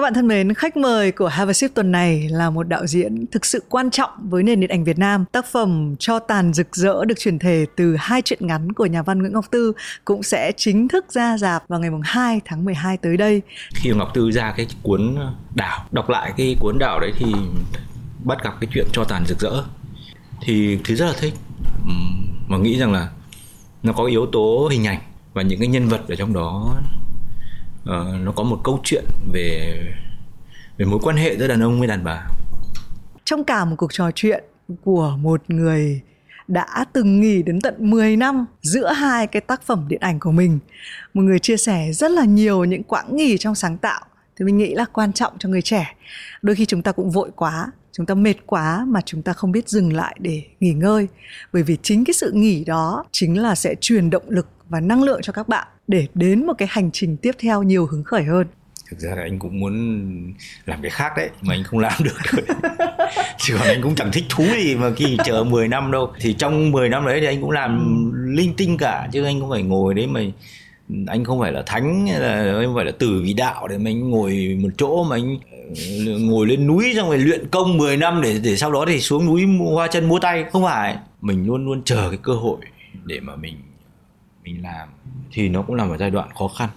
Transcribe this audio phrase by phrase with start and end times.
[0.00, 2.86] Các bạn thân mến, khách mời của Have a Sip tuần này là một đạo
[2.86, 5.24] diễn thực sự quan trọng với nền điện ảnh Việt Nam.
[5.32, 9.02] Tác phẩm Cho tàn rực rỡ được chuyển thể từ hai truyện ngắn của nhà
[9.02, 9.72] văn Nguyễn Ngọc Tư
[10.04, 13.42] cũng sẽ chính thức ra rạp vào ngày 2 tháng 12 tới đây.
[13.74, 15.16] Khi Ngọc Tư ra cái cuốn
[15.54, 17.34] đảo, đọc lại cái cuốn đảo đấy thì
[18.24, 19.62] bắt gặp cái chuyện Cho tàn rực rỡ
[20.42, 21.34] thì thứ rất là thích
[22.48, 23.08] mà nghĩ rằng là
[23.82, 25.00] nó có yếu tố hình ảnh
[25.34, 26.74] và những cái nhân vật ở trong đó
[27.82, 29.82] uh, nó có một câu chuyện về
[30.76, 32.26] về mối quan hệ giữa đàn ông với đàn bà
[33.30, 34.44] trong cả một cuộc trò chuyện
[34.84, 36.00] của một người
[36.48, 40.32] đã từng nghỉ đến tận 10 năm giữa hai cái tác phẩm điện ảnh của
[40.32, 40.58] mình.
[41.14, 44.00] Một người chia sẻ rất là nhiều những quãng nghỉ trong sáng tạo
[44.36, 45.94] thì mình nghĩ là quan trọng cho người trẻ.
[46.42, 49.52] Đôi khi chúng ta cũng vội quá, chúng ta mệt quá mà chúng ta không
[49.52, 51.08] biết dừng lại để nghỉ ngơi.
[51.52, 55.02] Bởi vì chính cái sự nghỉ đó chính là sẽ truyền động lực và năng
[55.02, 58.24] lượng cho các bạn để đến một cái hành trình tiếp theo nhiều hứng khởi
[58.24, 58.46] hơn.
[58.90, 59.74] Thực ra là anh cũng muốn
[60.66, 62.42] làm cái khác đấy, mà anh không làm được rồi
[63.38, 66.12] chứ còn anh cũng chẳng thích thú gì mà khi chờ 10 năm đâu.
[66.20, 69.50] Thì trong 10 năm đấy thì anh cũng làm linh tinh cả, chứ anh không
[69.50, 70.20] phải ngồi đấy mà
[71.06, 73.78] anh không phải là thánh hay là anh không phải là tử vì đạo để
[73.78, 75.38] mà anh ngồi một chỗ mà anh
[76.06, 79.00] ờ, ngồi lên núi xong rồi luyện công 10 năm để để sau đó thì
[79.00, 80.44] xuống núi hoa chân mua tay.
[80.52, 82.58] Không phải, mình luôn luôn chờ cái cơ hội
[83.04, 83.54] để mà mình
[84.44, 84.88] mình làm
[85.32, 86.68] thì nó cũng là một giai đoạn khó khăn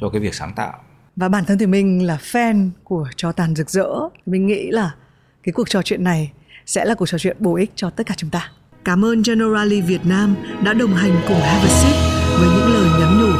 [0.00, 0.78] cho cái việc sáng tạo.
[1.16, 3.88] Và bản thân thì mình là fan của cho tàn rực rỡ.
[4.26, 4.94] Mình nghĩ là
[5.42, 6.32] cái cuộc trò chuyện này
[6.66, 8.50] sẽ là cuộc trò chuyện bổ ích cho tất cả chúng ta.
[8.84, 11.96] Cảm ơn Generali Việt Nam đã đồng hành cùng Have a Sip
[12.38, 13.32] với những lời nhắn nhủ.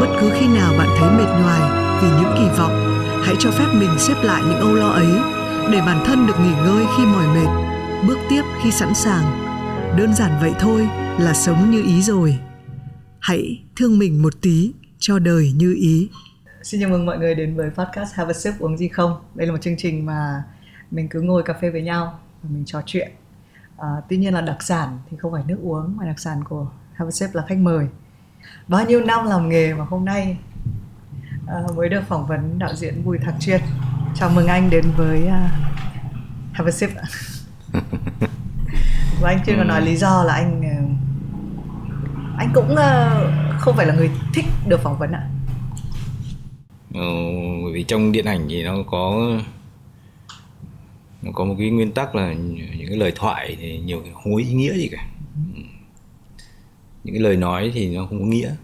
[0.00, 1.60] Bất cứ khi nào bạn thấy mệt nhoài
[2.02, 5.08] vì những kỳ vọng, hãy cho phép mình xếp lại những âu lo ấy
[5.72, 7.48] để bản thân được nghỉ ngơi khi mỏi mệt.
[8.08, 9.24] Bước tiếp khi sẵn sàng.
[9.98, 10.88] Đơn giản vậy thôi
[11.18, 12.38] là sống như ý rồi
[13.26, 16.10] hãy thương mình một tí cho đời như ý
[16.62, 19.20] Xin chào mừng mọi người đến với podcast Have a Sip uống gì không.
[19.34, 20.42] Đây là một chương trình mà
[20.90, 23.10] mình cứ ngồi cà phê với nhau và mình trò chuyện.
[23.78, 26.66] À, tuy nhiên là đặc sản thì không phải nước uống mà đặc sản của
[26.92, 27.86] Have a Sip là khách mời.
[28.68, 30.36] Bao nhiêu năm làm nghề mà hôm nay
[31.46, 33.60] à, mới được phỏng vấn đạo diễn Bùi Thạc Chuyên.
[34.14, 35.50] Chào mừng anh đến với uh,
[36.52, 36.90] Have a Sip.
[39.20, 40.75] và anh Chuyên còn nói lý do là anh uh,
[42.38, 45.20] anh cũng uh, không phải là người thích được phỏng vấn ạ.
[45.20, 45.36] À
[46.96, 47.02] Ờ,
[47.62, 49.30] bởi vì trong điện ảnh thì nó có
[51.22, 54.32] nó có một cái nguyên tắc là những cái lời thoại thì nhiều khi không
[54.32, 55.08] có ý nghĩa gì cả
[55.54, 55.60] ừ.
[57.04, 58.54] những cái lời nói thì nó không có nghĩa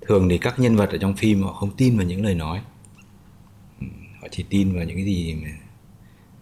[0.00, 2.60] thường thì các nhân vật ở trong phim họ không tin vào những lời nói
[3.80, 3.86] ừ,
[4.20, 5.48] họ chỉ tin vào những cái gì mà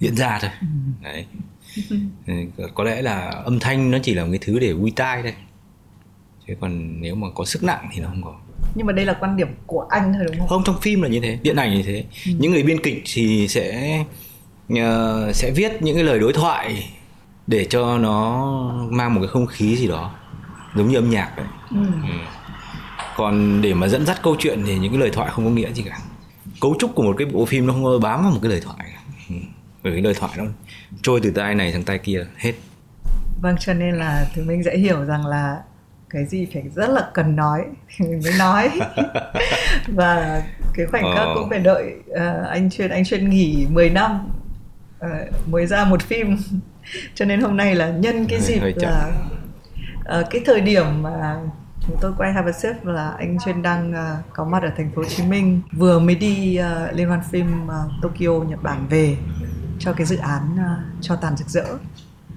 [0.01, 0.67] diễn ra thôi ừ.
[1.03, 1.27] đấy
[2.75, 5.35] có lẽ là âm thanh nó chỉ là một cái thứ để vui tai thôi
[6.53, 8.35] chứ còn nếu mà có sức nặng thì nó không có
[8.75, 11.09] nhưng mà đây là quan điểm của anh thôi đúng không không trong phim là
[11.09, 12.33] như thế điện ảnh như thế ừ.
[12.39, 13.99] những người biên kịch thì sẽ
[14.73, 14.79] uh,
[15.35, 16.91] sẽ viết những cái lời đối thoại
[17.47, 18.47] để cho nó
[18.91, 20.15] mang một cái không khí gì đó
[20.77, 21.77] giống như âm nhạc vậy ừ.
[22.03, 22.15] Ừ.
[23.17, 25.73] còn để mà dẫn dắt câu chuyện thì những cái lời thoại không có nghĩa
[25.73, 25.99] gì cả
[26.61, 28.91] cấu trúc của một cái bộ phim nó không bám vào một cái lời thoại
[29.29, 29.35] ừ.
[29.83, 30.45] bởi cái lời thoại nó
[31.03, 32.53] trôi từ tay này sang tay kia hết
[33.43, 35.57] vâng cho nên là thì mình dễ hiểu rằng là
[36.13, 37.65] cái gì phải rất là cần nói
[37.97, 38.71] thì mình mới nói
[39.89, 40.43] và
[40.75, 41.39] cái khoảnh khắc oh.
[41.39, 44.29] cũng phải đợi uh, anh chuyên anh chuyên nghỉ 10 năm
[45.05, 46.37] uh, mới ra một phim
[47.15, 49.13] cho nên hôm nay là nhân cái dịp là
[50.21, 51.41] uh, cái thời điểm mà
[51.87, 54.91] chúng tôi quay Have a Sip là anh chuyên đang uh, có mặt ở thành
[54.95, 58.87] phố Hồ Chí Minh vừa mới đi uh, liên hoan phim uh, Tokyo Nhật Bản
[58.91, 59.17] về
[59.79, 61.65] cho cái dự án uh, cho tàn rực rỡ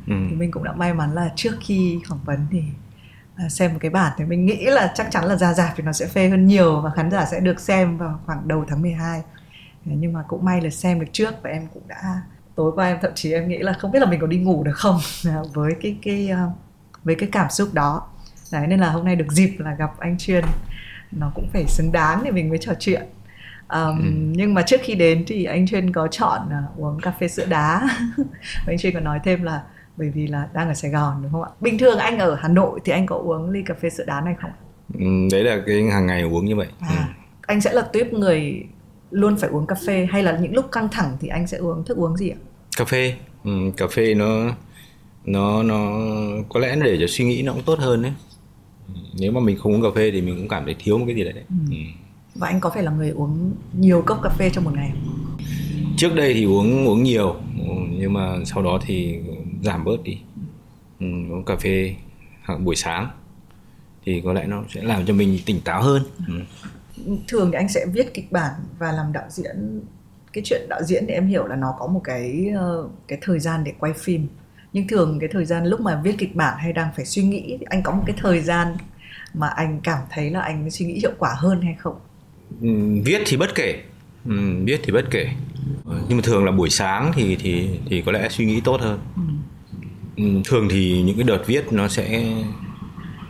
[0.07, 0.13] ừ.
[0.29, 2.63] thì mình cũng đã may mắn là trước khi phỏng vấn thì
[3.49, 5.91] xem một cái bản thì mình nghĩ là chắc chắn là ra rạp thì nó
[5.91, 9.21] sẽ phê hơn nhiều và khán giả sẽ được xem vào khoảng đầu tháng 12
[9.85, 12.21] nhưng mà cũng may là xem được trước và em cũng đã
[12.55, 14.63] tối qua em thậm chí em nghĩ là không biết là mình có đi ngủ
[14.63, 14.99] được không.
[15.53, 16.49] Với cái cái ờ,
[17.03, 18.07] với cái cảm xúc đó.
[18.51, 20.43] Đấy nên là hôm nay được dịp là gặp anh chuyên.
[21.11, 23.01] Nó cũng phải xứng đáng để mình mới trò chuyện.
[23.69, 24.11] Um, ừ.
[24.11, 27.45] nhưng mà trước khi đến thì anh chuyên có chọn uh, uống cà phê sữa
[27.45, 27.89] đá.
[28.67, 29.63] Anh chuyên có nói thêm là
[29.97, 31.49] bởi vì là đang ở Sài Gòn đúng không ạ?
[31.61, 34.21] Bình thường anh ở Hà Nội thì anh có uống ly cà phê sữa đá
[34.21, 34.51] này không?
[34.93, 36.67] Ừ, đấy là cái hàng ngày uống như vậy.
[36.79, 37.23] À, ừ.
[37.41, 38.63] Anh sẽ là tuyếp người
[39.11, 41.83] luôn phải uống cà phê hay là những lúc căng thẳng thì anh sẽ uống
[41.85, 42.37] thức uống gì ạ?
[42.77, 43.15] Cà phê.
[43.43, 44.51] Ừ, cà phê nó
[45.25, 45.91] nó nó
[46.49, 48.13] có lẽ để cho suy nghĩ nó cũng tốt hơn đấy.
[49.19, 51.15] Nếu mà mình không uống cà phê thì mình cũng cảm thấy thiếu một cái
[51.15, 51.33] gì đấy.
[51.49, 51.55] Ừ.
[51.69, 51.77] Ừ.
[52.35, 55.37] Và anh có phải là người uống nhiều cốc cà phê trong một ngày không?
[55.97, 57.35] Trước đây thì uống uống nhiều
[57.99, 59.19] nhưng mà sau đó thì
[59.63, 60.17] giảm bớt đi.
[60.99, 61.95] Ừ, uống cà phê
[62.45, 63.09] hoặc buổi sáng
[64.05, 66.03] thì có lẽ nó sẽ làm cho mình tỉnh táo hơn.
[66.27, 66.33] Ừ.
[67.27, 69.81] thường thì anh sẽ viết kịch bản và làm đạo diễn.
[70.33, 72.51] Cái chuyện đạo diễn thì em hiểu là nó có một cái
[72.83, 74.27] uh, cái thời gian để quay phim.
[74.73, 77.57] Nhưng thường cái thời gian lúc mà viết kịch bản hay đang phải suy nghĩ
[77.65, 78.67] anh có một cái thời gian
[79.33, 81.95] mà anh cảm thấy là anh suy nghĩ hiệu quả hơn hay không?
[82.61, 82.69] Ừ,
[83.05, 83.83] viết thì bất kể.
[84.25, 85.29] Ừ, viết thì bất kể
[86.07, 88.99] nhưng mà thường là buổi sáng thì thì thì có lẽ suy nghĩ tốt hơn.
[89.15, 89.21] Ừ.
[90.15, 92.33] ừ thường thì những cái đợt viết nó sẽ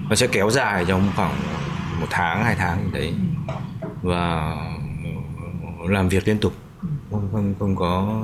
[0.09, 1.35] nó sẽ kéo dài trong khoảng
[1.99, 3.13] một tháng hai tháng đấy.
[4.01, 4.55] Và
[5.87, 6.53] làm việc liên tục.
[7.11, 8.21] Không không không có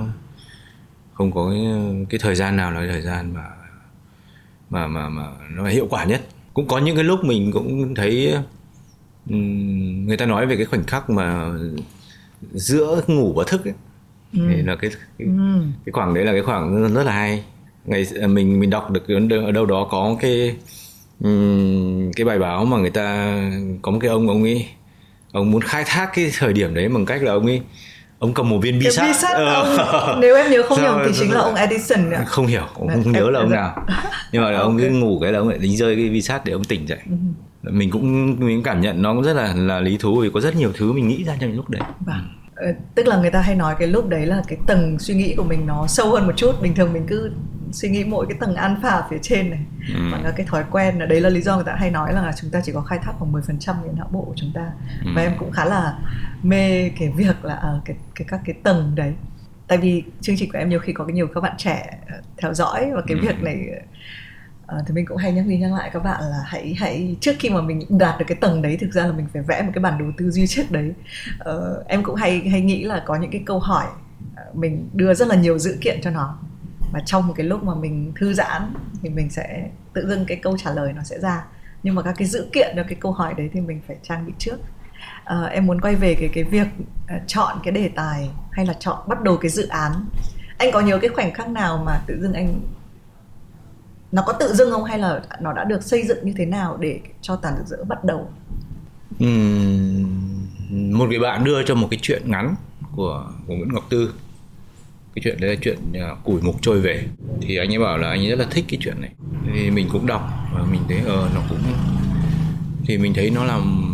[1.13, 1.61] không có cái,
[2.09, 3.45] cái thời gian nào là thời gian mà
[4.69, 6.21] mà mà mà nó hiệu quả nhất.
[6.53, 8.35] Cũng có những cái lúc mình cũng thấy
[10.05, 11.49] người ta nói về cái khoảnh khắc mà
[12.51, 13.73] giữa ngủ và thức ấy
[14.33, 14.39] ừ.
[14.49, 15.61] thì là cái cái, ừ.
[15.85, 17.43] cái khoảng đấy là cái khoảng rất là hay
[17.85, 19.07] ngày mình mình đọc được
[19.45, 20.55] ở đâu đó có cái
[22.15, 23.37] cái bài báo mà người ta
[23.81, 24.67] có một cái ông ông ấy
[25.31, 27.61] ông muốn khai thác cái thời điểm đấy bằng cách là ông ấy
[28.19, 29.53] ông cầm một viên bi sắt, ờ.
[29.53, 32.23] ông, nếu em nhớ không nhầm thì chính là ông Edison nữa.
[32.25, 33.85] không hiểu ông không nhớ là ông nào
[34.31, 36.53] nhưng mà ông cứ ngủ cái là ông lại đánh rơi cái bi sắt để
[36.53, 37.71] ông tỉnh dậy ừ.
[37.71, 40.55] mình cũng mình cảm nhận nó cũng rất là là lý thú vì có rất
[40.55, 42.40] nhiều thứ mình nghĩ ra trong lúc đấy vâng
[42.95, 45.43] tức là người ta hay nói cái lúc đấy là cái tầng suy nghĩ của
[45.43, 47.31] mình nó sâu hơn một chút bình thường mình cứ
[47.71, 49.59] suy nghĩ mỗi cái tầng alpha phía trên này
[49.93, 50.01] ừ.
[50.11, 52.33] và là cái thói quen là đấy là lý do người ta hay nói là
[52.41, 54.71] chúng ta chỉ có khai thác khoảng 10% cái não bộ của chúng ta
[55.05, 55.11] ừ.
[55.15, 55.97] và em cũng khá là
[56.43, 59.13] mê cái việc là ở cái, cái các cái tầng đấy
[59.67, 62.21] tại vì chương trình của em nhiều khi có cái nhiều các bạn trẻ ờ,
[62.37, 63.21] theo dõi và cái ừ.
[63.21, 63.65] việc này
[64.71, 67.31] à, thì mình cũng hay nhắc đi nhắc lại các bạn là hãy hãy trước
[67.39, 69.71] khi mà mình đạt được cái tầng đấy thực ra là mình phải vẽ một
[69.73, 70.93] cái bản đồ tư duy trước đấy.
[71.49, 73.85] Uh, em cũng hay hay nghĩ là có những cái câu hỏi
[74.35, 76.37] ờ, mình đưa rất là nhiều dữ kiện cho nó.
[76.93, 80.37] Và trong một cái lúc mà mình thư giãn thì mình sẽ tự dưng cái
[80.37, 81.45] câu trả lời nó sẽ ra.
[81.83, 84.25] Nhưng mà các cái dữ kiện cho cái câu hỏi đấy thì mình phải trang
[84.25, 84.57] bị trước.
[85.23, 86.67] À, em muốn quay về cái cái việc
[87.27, 89.91] chọn cái đề tài hay là chọn bắt đầu cái dự án.
[90.57, 92.61] Anh có nhớ cái khoảnh khắc nào mà tự dưng anh
[94.11, 96.77] nó có tự dưng không hay là nó đã được xây dựng như thế nào
[96.77, 98.29] để cho tàn rực dỡ bắt đầu?
[99.23, 102.55] Uhm, một người bạn đưa cho một cái chuyện ngắn
[102.95, 104.13] của của Nguyễn Ngọc Tư.
[105.15, 105.77] Cái chuyện đấy là chuyện
[106.11, 107.07] uh, củi mục trôi về.
[107.41, 109.11] Thì anh ấy bảo là anh ấy rất là thích cái chuyện này.
[109.53, 111.59] Thì mình cũng đọc và mình thấy ờ nó cũng
[112.85, 113.87] thì mình thấy nó làm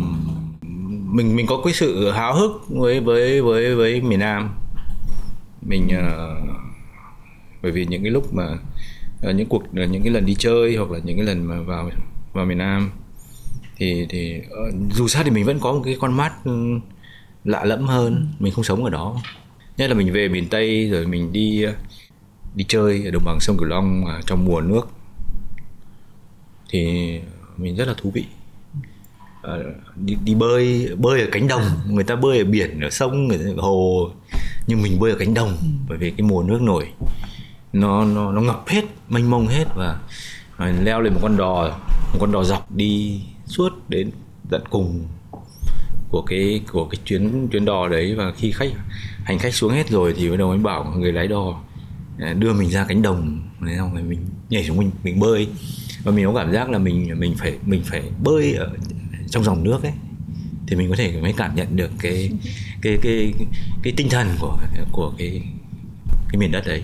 [1.16, 4.50] mình mình có cái sự háo hức với với với với miền Nam.
[5.62, 6.48] Mình uh,
[7.62, 8.44] bởi vì những cái lúc mà
[9.26, 11.60] uh, những cuộc uh, những cái lần đi chơi hoặc là những cái lần mà
[11.60, 11.90] vào
[12.32, 12.90] vào miền Nam.
[13.76, 16.80] Thì thì uh, dù sao thì mình vẫn có một cái con mắt um,
[17.44, 18.28] lạ lẫm hơn.
[18.38, 19.16] Mình không sống ở đó.
[19.76, 21.64] Nhất là mình về miền tây rồi mình đi
[22.54, 24.88] đi chơi ở đồng bằng sông cửu long trong mùa nước.
[26.70, 27.12] Thì
[27.56, 28.24] mình rất là thú vị.
[29.42, 29.52] À,
[29.96, 31.62] đi, đi bơi bơi ở cánh đồng.
[31.90, 34.10] Người ta bơi ở biển ở sông người ta ở hồ.
[34.66, 35.56] Nhưng mình bơi ở cánh đồng
[35.88, 36.86] bởi vì cái mùa nước nổi
[37.72, 39.98] nó nó nó ngập hết mênh mông hết và,
[40.82, 41.78] leo lên một con đò
[42.12, 44.10] một con đò dọc đi suốt đến
[44.50, 45.06] tận cùng
[46.08, 48.14] của cái của cái chuyến chuyến đò đấy.
[48.14, 48.70] Và khi khách
[49.24, 51.60] hành khách xuống hết rồi thì bắt đầu anh bảo người lái đò
[52.18, 53.48] à, đưa mình ra cánh đồng.
[53.60, 55.48] Này xong rồi mình nhảy xuống mình mình bơi.
[56.04, 58.70] Và mình có cảm giác là mình mình phải mình phải bơi ở
[59.30, 59.92] trong dòng nước ấy.
[60.66, 62.30] Thì mình có thể mới cảm nhận được cái
[62.82, 63.46] cái cái cái,
[63.82, 64.58] cái tinh thần của
[64.92, 65.42] của cái
[66.28, 66.82] cái miền đất đấy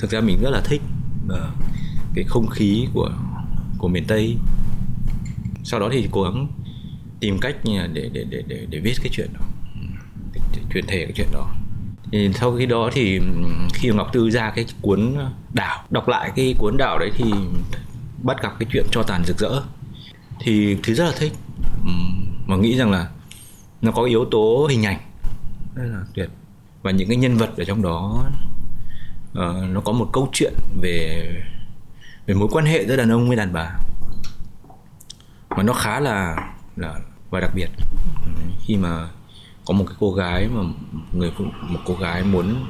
[0.00, 0.82] thực ra mình rất là thích
[1.26, 1.38] uh,
[2.14, 3.10] cái không khí của
[3.78, 4.36] của miền tây.
[5.64, 6.48] Sau đó thì cố gắng
[7.20, 9.40] tìm cách để để để để, để viết cái chuyện đó
[10.34, 11.50] để, để truyền thể cái chuyện đó.
[12.12, 13.20] Thì sau khi đó thì
[13.74, 15.16] khi ngọc tư ra cái cuốn
[15.54, 17.32] đảo đọc lại cái cuốn đảo đấy thì
[18.22, 19.62] bắt gặp cái chuyện cho tàn rực rỡ.
[20.40, 21.32] Thì thứ rất là thích
[22.46, 23.10] mà nghĩ rằng là
[23.82, 25.00] nó có yếu tố hình ảnh
[25.74, 26.30] rất là tuyệt.
[26.82, 28.30] Và những cái nhân vật ở trong đó
[29.32, 31.30] uh, nó có một câu chuyện về
[32.26, 33.70] về mối quan hệ giữa đàn ông với đàn bà.
[35.56, 36.36] Mà nó khá là
[36.76, 36.94] là
[37.30, 37.68] và đặc biệt.
[38.60, 39.08] Khi mà
[39.64, 40.62] có một cái cô gái mà
[41.12, 42.66] người phụ một cô gái muốn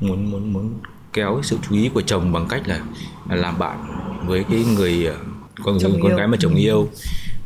[0.00, 0.80] muốn muốn muốn
[1.12, 2.80] kéo sự chú ý của chồng bằng cách là,
[3.28, 3.78] là làm bạn
[4.26, 5.16] với cái người ờ,
[5.64, 6.88] con người con gái mà chồng yêu.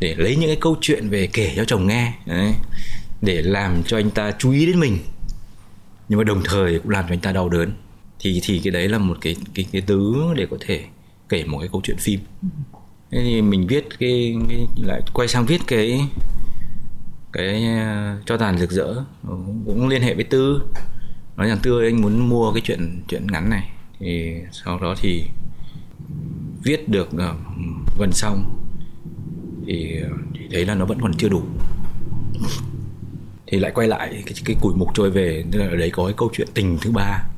[0.00, 2.54] Để lấy những cái câu chuyện về kể cho chồng nghe đấy,
[3.22, 4.98] để làm cho anh ta chú ý đến mình.
[6.08, 7.72] Nhưng mà đồng thời cũng làm cho anh ta đau đớn
[8.18, 10.84] thì thì cái đấy là một cái cái cái tứ để có thể
[11.28, 12.20] kể một cái câu chuyện phim.
[13.10, 16.00] Thế thì mình viết cái, cái lại quay sang viết cái
[17.32, 17.64] cái
[18.26, 18.94] cho tàn rực rỡ.
[19.28, 20.62] Ừ, cũng liên hệ với tư.
[21.36, 23.70] Nói rằng tư anh muốn mua cái chuyện chuyện ngắn này.
[23.98, 25.24] Thì sau đó thì
[26.62, 27.36] viết được uh,
[27.98, 28.62] gần xong.
[29.66, 30.00] Thì,
[30.34, 31.42] thì thấy là nó vẫn còn chưa đủ.
[33.46, 35.44] Thì lại quay lại cái, cái củi mục trôi về.
[35.52, 37.28] Tức là ở đấy có cái câu chuyện tình thứ ba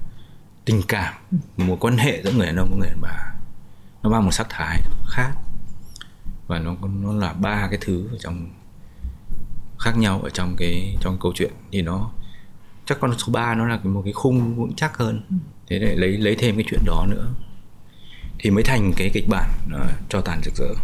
[0.68, 1.14] tình cảm
[1.56, 3.34] một quan hệ giữa người đàn ông và người đàn bà
[4.02, 5.30] nó mang một sắc thái khác.
[6.46, 8.50] Và nó nó là ba cái thứ ở trong
[9.78, 11.52] khác nhau ở trong cái trong câu chuyện.
[11.72, 12.10] Thì nó
[12.86, 15.22] chắc con số 3 nó là một cái khung vững chắc hơn.
[15.66, 17.28] Thế để lấy lấy thêm cái chuyện đó nữa.
[18.38, 20.74] Thì mới thành cái kịch bản uh, cho tàn rực rỡ.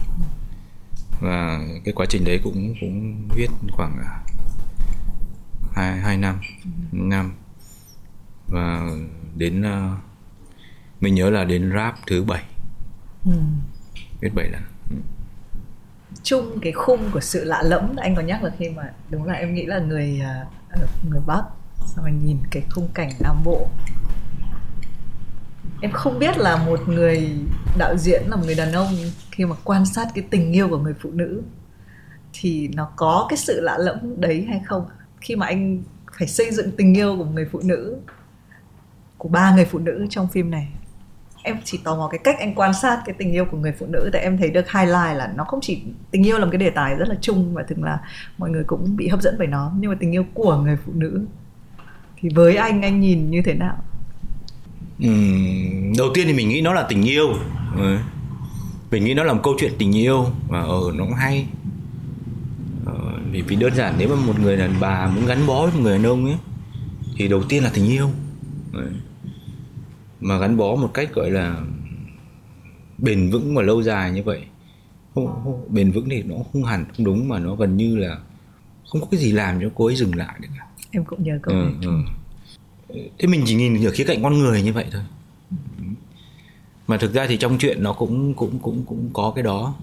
[1.21, 4.11] Và cái quá trình đấy cũng cũng viết khoảng ờ,
[5.73, 6.41] hai hai năm
[6.93, 7.33] năm.
[8.49, 8.91] Và
[9.37, 9.99] đến uh,
[11.00, 12.43] mình nhớ là đến rap thứ bảy
[13.25, 13.33] ừ.
[14.21, 14.97] viết bảy lần ừ.
[16.23, 19.35] chung cái khung của sự lạ lẫm anh có nhắc là khi mà đúng là
[19.35, 20.21] em nghĩ là người
[20.75, 21.43] uh, người bắc
[21.87, 23.69] xong rồi nhìn cái khung cảnh nam bộ
[25.81, 27.31] em không biết là một người
[27.79, 28.95] đạo diễn là một người đàn ông
[29.31, 31.43] khi mà quan sát cái tình yêu của người phụ nữ
[32.33, 34.87] thì nó có cái sự lạ lẫm đấy hay không
[35.21, 35.83] khi mà anh
[36.19, 37.97] phải xây dựng tình yêu của người phụ nữ
[39.25, 40.69] của ba người phụ nữ trong phim này.
[41.43, 43.87] Em chỉ tò mò cái cách anh quan sát cái tình yêu của người phụ
[43.87, 46.59] nữ tại em thấy được highlight là nó không chỉ tình yêu là một cái
[46.59, 47.99] đề tài rất là chung và thường là
[48.38, 49.73] mọi người cũng bị hấp dẫn bởi nó.
[49.78, 51.26] Nhưng mà tình yêu của người phụ nữ
[52.21, 53.76] thì với anh anh nhìn như thế nào?
[55.07, 57.28] Uhm, đầu tiên thì mình nghĩ nó là tình yêu.
[57.76, 57.99] Ừ.
[58.90, 61.47] mình nghĩ nó là một câu chuyện tình yêu và ở ừ, nó cũng hay.
[62.87, 62.95] Ờ,
[63.31, 65.81] vì vì đơn giản nếu mà một người đàn bà muốn gắn bó với một
[65.83, 66.37] người đàn ông ấy
[67.16, 68.11] thì đầu tiên là tình yêu.
[68.73, 68.90] Ừ
[70.25, 71.62] mà gắn bó một cách gọi là
[72.99, 74.43] bền vững và lâu dài như vậy
[75.14, 78.19] không, không, bền vững thì nó không hẳn không đúng mà nó gần như là
[78.88, 80.66] không có cái gì làm cho cô ấy dừng lại được cả.
[80.90, 81.75] Em cũng nhớ câu ừ, này.
[82.88, 82.99] ừ.
[83.19, 85.02] thế mình chỉ nhìn ở khía cạnh con người như vậy thôi.
[86.87, 89.75] Mà thực ra thì trong chuyện nó cũng cũng cũng cũng có cái đó.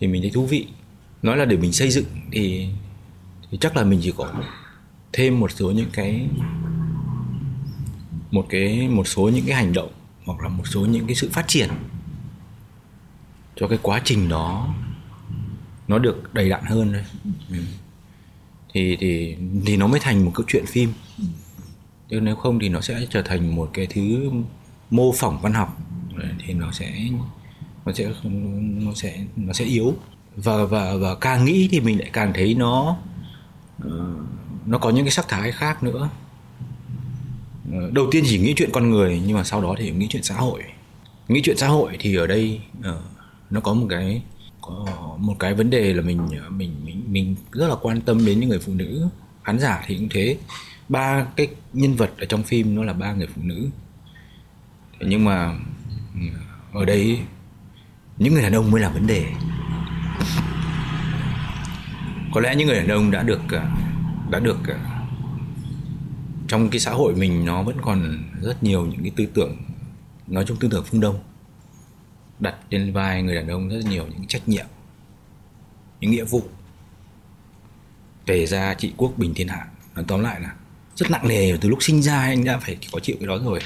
[0.00, 0.66] Thì mình thấy thú vị.
[1.22, 2.68] Nói là để mình xây dựng thì
[3.50, 4.32] thì chắc là mình chỉ có
[5.12, 6.28] thêm một số những cái
[8.32, 9.90] một cái một số những cái hành động
[10.24, 11.68] hoặc là một số những cái sự phát triển
[13.56, 14.74] cho cái quá trình đó
[15.88, 17.04] nó được đầy đặn hơn thôi.
[17.50, 17.56] Ừ.
[18.74, 19.36] Thì thì
[19.66, 20.92] thì nó mới thành một câu chuyện phim.
[22.10, 24.30] Chứ nếu không thì nó sẽ trở thành một cái thứ
[24.90, 25.78] mô phỏng văn học.
[26.46, 26.92] Thì nó sẽ
[27.84, 28.12] nó sẽ
[28.84, 29.94] nó sẽ nó sẽ yếu.
[30.36, 32.96] Và và và càng nghĩ thì mình lại càng thấy nó
[33.82, 34.14] ờ,
[34.66, 36.10] nó có những cái sắc thái khác nữa
[37.92, 40.34] đầu tiên chỉ nghĩ chuyện con người nhưng mà sau đó thì nghĩ chuyện xã
[40.34, 40.62] hội.
[41.28, 42.84] Nghĩ chuyện xã hội thì ở đây uh,
[43.50, 44.22] nó có một cái
[44.60, 44.86] có
[45.18, 48.40] một cái vấn đề là mình ờ, mình mình mình rất là quan tâm đến
[48.40, 49.08] những người phụ nữ.
[49.44, 50.36] Khán giả thì cũng thế.
[50.88, 53.68] Ba cái nhân vật ở trong phim nó là ba người phụ nữ.
[55.00, 55.58] Thế nhưng mà
[56.14, 56.20] ừ,
[56.72, 57.18] ở đây
[58.18, 59.26] những người đàn ông mới là vấn đề.
[62.34, 63.62] Có lẽ những người đàn ông đã được ờ,
[64.30, 64.58] đã được
[66.52, 69.56] trong cái xã hội mình nó vẫn còn rất nhiều những cái tư tưởng,
[70.26, 71.20] nói chung tư tưởng phương đông,
[72.40, 74.66] đặt trên vai người đàn ông rất nhiều những trách nhiệm,
[76.00, 76.42] những nghĩa vụ.
[78.26, 80.54] Kể ra trị quốc bình thiên hạ, nói tóm lại là
[80.96, 83.60] rất nặng nề từ lúc sinh ra, anh đã phải có chịu cái đó rồi.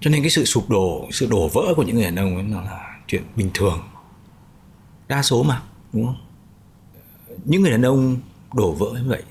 [0.00, 2.44] Cho nên cái sự sụp đổ, sự đổ vỡ của những người đàn ông ấy
[2.44, 3.82] nó là chuyện bình thường,
[5.08, 6.26] đa số mà, đúng không?
[7.44, 8.16] Những người đàn ông
[8.54, 9.22] đổ vỡ như vậy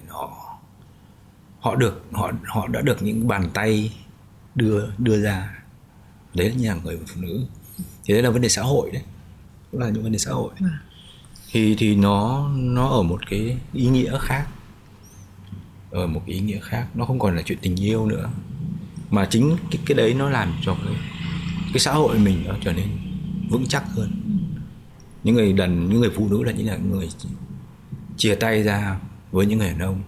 [1.62, 3.94] họ được họ họ đã được những bàn tay
[4.56, 5.64] đưa đưa ra.
[6.34, 7.46] Đấy là nhà người phụ nữ.
[7.78, 9.04] Thì đấy là vấn đề xã hội đấy.
[9.72, 10.52] Cũng là những vấn đề xã hội.
[10.60, 10.80] À.
[11.52, 14.48] thì thì nó nó ở một cái ý nghĩa khác.
[15.92, 16.88] Ở một cái ý nghĩa khác.
[16.94, 18.30] Nó không còn là chuyện tình yêu nữa.
[19.10, 20.94] Mà chính cái cái đấy nó làm cho cái
[21.74, 22.88] cái xã hội mình nó trở nên
[23.50, 24.12] vững chắc hơn.
[25.24, 27.10] Những người đàn những người phụ nữ là những là người
[28.18, 29.00] chia tay ra
[29.32, 30.02] với những người đàn ông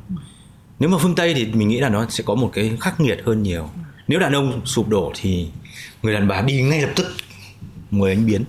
[0.80, 3.22] nếu mà phương tây thì mình nghĩ là nó sẽ có một cái khắc nghiệt
[3.26, 3.70] hơn nhiều.
[4.08, 5.48] Nếu đàn ông sụp đổ thì
[6.02, 7.08] người đàn bà đi ngay lập tức
[7.92, 8.44] người anh biến.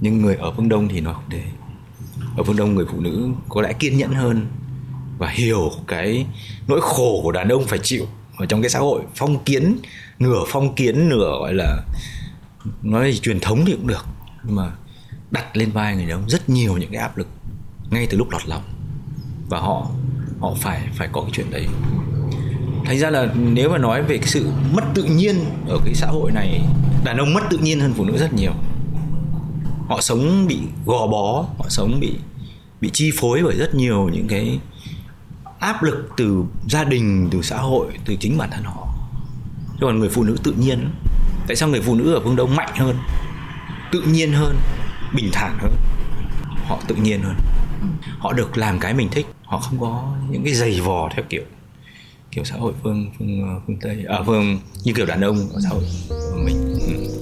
[0.00, 1.42] Nhưng người ở phương đông thì nó không thế
[2.36, 4.46] ở phương đông người phụ nữ có lẽ kiên nhẫn hơn
[5.18, 6.26] và hiểu cái
[6.68, 8.06] nỗi khổ của đàn ông phải chịu
[8.36, 9.02] ở trong cái xã hội.
[9.14, 9.78] Phong kiến,
[10.18, 11.82] nửa phong kiến, nửa gọi là,
[12.82, 14.06] nói gì, truyền thống thì cũng được.
[14.44, 14.72] Nhưng mà
[15.30, 17.28] đặt lên vai người đàn ông rất nhiều những cái áp lực
[17.90, 18.62] ngay từ lúc lọt lòng.
[19.48, 19.90] Và họ
[20.40, 21.66] họ phải phải có cái chuyện đấy.
[22.84, 26.06] Thành ra là nếu mà nói về cái sự mất tự nhiên ở cái xã
[26.06, 26.60] hội này,
[27.04, 28.52] đàn ông mất tự nhiên hơn phụ nữ rất nhiều.
[29.88, 32.14] Họ sống bị gò bó, họ sống bị
[32.80, 34.58] bị chi phối bởi rất nhiều những cái
[35.58, 38.88] áp lực từ gia đình, từ xã hội, từ chính bản thân họ.
[39.80, 40.90] Chứ còn người phụ nữ tự nhiên,
[41.46, 42.96] tại sao người phụ nữ ở phương đông mạnh hơn,
[43.92, 44.56] tự nhiên hơn,
[45.14, 45.72] bình thản hơn?
[46.66, 47.36] Họ tự nhiên hơn.
[48.18, 51.42] Họ được làm cái mình thích họ không có những cái giày vò theo kiểu
[52.30, 54.04] kiểu xã hội phương phương phương tây.
[54.08, 56.78] À phương như kiểu đàn ông ở xã hội của mình.
[56.86, 57.18] Ừ.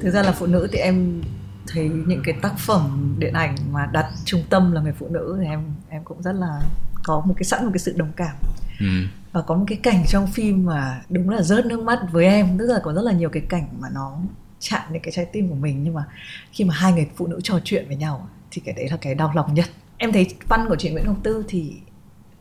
[0.00, 1.22] thực ra là phụ nữ thì em
[1.66, 5.38] thấy những cái tác phẩm điện ảnh mà đặt trung tâm là người phụ nữ
[5.40, 6.60] thì em em cũng rất là
[7.04, 8.36] có một cái sẵn một cái sự đồng cảm
[8.80, 8.86] ừ.
[9.32, 12.58] và có một cái cảnh trong phim mà đúng là rớt nước mắt với em.
[12.58, 14.18] Tức là có rất là nhiều cái cảnh mà nó
[14.60, 15.84] chạm đến cái trái tim của mình.
[15.84, 16.04] Nhưng mà
[16.52, 19.14] khi mà hai người phụ nữ trò chuyện với nhau thì cái đấy là cái
[19.14, 19.66] đau lòng nhất.
[19.96, 21.72] Em thấy văn của chị Nguyễn Công Tư thì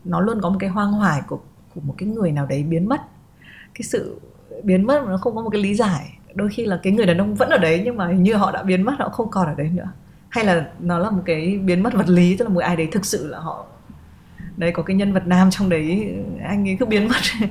[0.03, 1.39] nó luôn có một cái hoang hoài của
[1.75, 3.01] của một cái người nào đấy biến mất.
[3.73, 4.19] Cái sự
[4.63, 6.17] biến mất mà nó không có một cái lý giải.
[6.35, 8.51] Đôi khi là cái người đàn ông vẫn ở đấy nhưng mà hình như họ
[8.51, 9.91] đã biến mất, họ không còn ở đấy nữa.
[10.29, 12.87] Hay là nó là một cái biến mất vật lý, tức là một ai đấy
[12.91, 13.65] thực sự là họ
[14.57, 17.21] đấy có cái nhân vật nam trong đấy anh ấy cứ biến mất.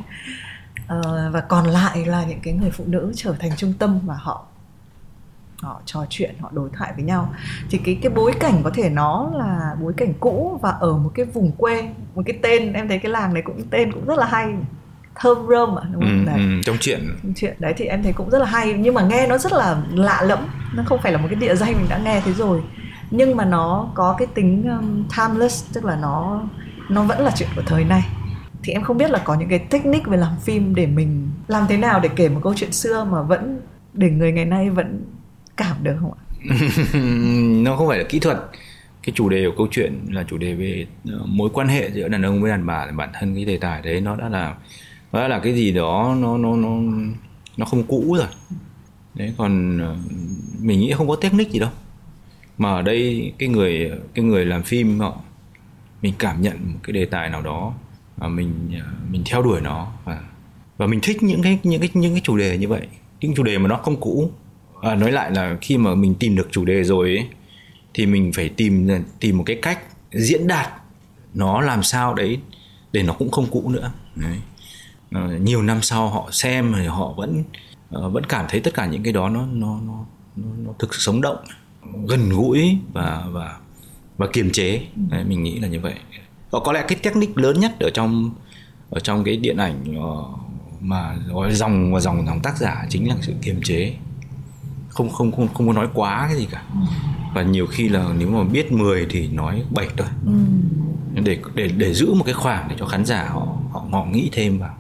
[0.86, 4.14] Ờ, và còn lại là những cái người phụ nữ trở thành trung tâm và
[4.14, 4.46] họ
[5.62, 7.34] họ trò chuyện họ đối thoại với nhau.
[7.70, 11.10] Thì cái cái bối cảnh có thể nó là bối cảnh cũ và ở một
[11.14, 14.18] cái vùng quê một cái tên em thấy cái làng này cũng tên cũng rất
[14.18, 14.54] là hay.
[15.14, 16.26] Thơm rơm à đúng không?
[16.26, 17.00] Ừ, ừ, trong chuyện.
[17.36, 18.72] Chuyện đấy thì em thấy cũng rất là hay.
[18.72, 20.38] Nhưng mà nghe nó rất là lạ lẫm.
[20.74, 22.60] Nó không phải là một cái địa danh mình đã nghe thế rồi.
[23.10, 26.42] Nhưng mà nó có cái tính um, timeless tức là nó
[26.88, 28.02] nó vẫn là chuyện của thời nay.
[28.62, 31.66] Thì em không biết là có những cái technique về làm phim để mình làm
[31.68, 33.60] thế nào để kể một câu chuyện xưa mà vẫn
[33.94, 35.04] để người ngày nay vẫn
[35.56, 36.20] cảm được không ạ?
[37.62, 38.38] Nó không phải là kỹ thuật.
[39.02, 42.08] Cái chủ đề của câu chuyện là chủ đề về ờ, mối quan hệ giữa
[42.08, 44.54] đàn ông với đàn bà, bản thân cái đề tài đấy nó đã là,
[45.12, 46.68] nó đã là cái gì đó nó nó nó
[47.56, 48.28] nó không cũ rồi.
[49.14, 49.96] Đấy, còn ờ,
[50.60, 51.70] mình nghĩ không có technique gì đâu.
[52.58, 55.20] Mà ở đây cái người cái người làm phim họ
[56.02, 57.74] mình cảm nhận một cái đề tài nào đó
[58.16, 60.22] và mình à, mình theo đuổi nó và
[60.76, 62.86] và mình thích những cái những cái những cái chủ đề như vậy.
[63.20, 64.30] Những chủ đề mà nó không cũ.
[64.82, 67.28] À, nói lại là khi mà mình tìm được chủ đề rồi ấy,
[67.94, 68.88] thì mình phải tìm
[69.20, 69.78] tìm một cái cách
[70.10, 70.72] diễn đạt
[71.34, 72.40] nó làm sao đấy
[72.92, 73.92] để nó cũng không cũ nữa.
[74.14, 74.36] Đấy.
[75.10, 77.44] À, nhiều năm sau họ xem thì họ vẫn
[77.96, 80.04] uh, vẫn cảm thấy tất cả những cái đó nó nó nó
[80.36, 81.44] nó, nó thực sự sống động
[82.08, 83.58] gần gũi và và
[84.22, 84.80] và kiềm chế.
[85.10, 85.94] Đấy, mình nghĩ là như vậy.
[86.50, 88.30] Và có lẽ cái technique lớn nhất ở trong
[88.90, 90.26] ở trong cái điện ảnh uh,
[90.80, 93.94] mà gọi dòng và dòng dòng tác giả chính là sự kiềm chế.
[94.88, 96.62] Không không không không có nói quá cái gì cả.
[97.34, 100.08] Và nhiều khi là nếu mà biết 10 thì nói 7 thôi.
[100.26, 100.32] Ừ.
[101.22, 104.28] để để để giữ một cái khoảng để cho khán giả họ họ họ nghĩ
[104.32, 104.74] thêm vào.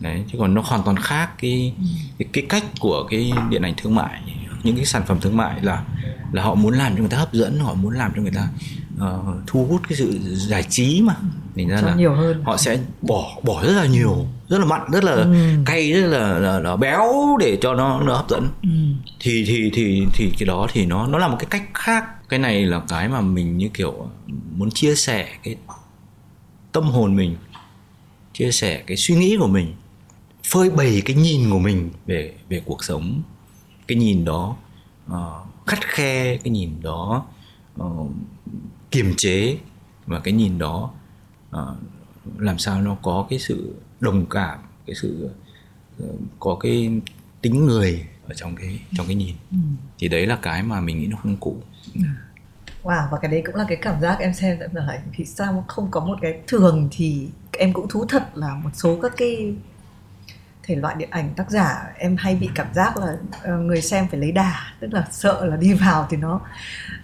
[0.00, 1.74] Đấy chứ còn nó hoàn toàn khác cái
[2.18, 4.20] cái, cái cách của cái điện ảnh thương mại
[4.64, 5.82] những cái sản phẩm thương mại là
[6.32, 8.48] là họ muốn làm cho người ta hấp dẫn họ muốn làm cho người ta
[8.96, 11.16] uh, thu hút cái sự giải trí mà
[11.56, 12.42] thành ra là nhiều hơn.
[12.44, 15.34] họ sẽ bỏ bỏ rất là nhiều rất là mặn rất là ừ.
[15.66, 18.68] cay rất là, là, là béo để cho nó nó hấp dẫn ừ.
[19.20, 22.38] thì thì thì thì cái đó thì nó nó là một cái cách khác cái
[22.38, 24.08] này là cái mà mình như kiểu
[24.56, 25.56] muốn chia sẻ cái
[26.72, 27.36] tâm hồn mình
[28.32, 29.74] chia sẻ cái suy nghĩ của mình
[30.44, 33.22] phơi bày cái nhìn của mình về về cuộc sống
[33.86, 34.56] cái nhìn đó
[35.12, 37.26] uh, khắt khe cái nhìn đó
[37.80, 38.10] uh,
[38.90, 39.58] kiềm chế
[40.06, 40.90] và cái nhìn đó
[41.56, 41.76] uh,
[42.38, 45.30] làm sao nó có cái sự đồng cảm cái sự
[46.02, 47.00] uh, có cái
[47.40, 49.34] tính người ở trong cái trong cái nhìn.
[49.50, 49.56] Ừ.
[49.98, 51.56] thì đấy là cái mà mình nghĩ nó không cũ.
[52.82, 55.90] Wow, và cái đấy cũng là cái cảm giác em xem là thì sao không
[55.90, 59.54] có một cái thường thì em cũng thú thật là một số các cái
[60.66, 64.06] thể loại điện ảnh tác giả em hay bị cảm giác là ờ, người xem
[64.10, 66.40] phải lấy đà tức là sợ là đi vào thì nó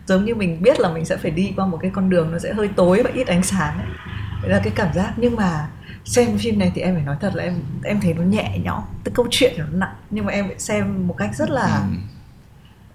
[0.07, 2.39] giống như mình biết là mình sẽ phải đi qua một cái con đường nó
[2.39, 3.87] sẽ hơi tối và ít ánh sáng ấy.
[4.43, 5.69] đấy là cái cảm giác nhưng mà
[6.05, 8.83] xem phim này thì em phải nói thật là em em thấy nó nhẹ nhõm
[9.05, 11.97] tức câu chuyện nó nặng nhưng mà em phải xem một cách rất là ừ.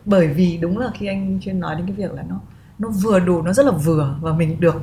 [0.06, 2.39] bởi vì đúng là khi anh chuyên nói đến cái việc là nó
[2.80, 4.82] nó vừa đủ nó rất là vừa và mình được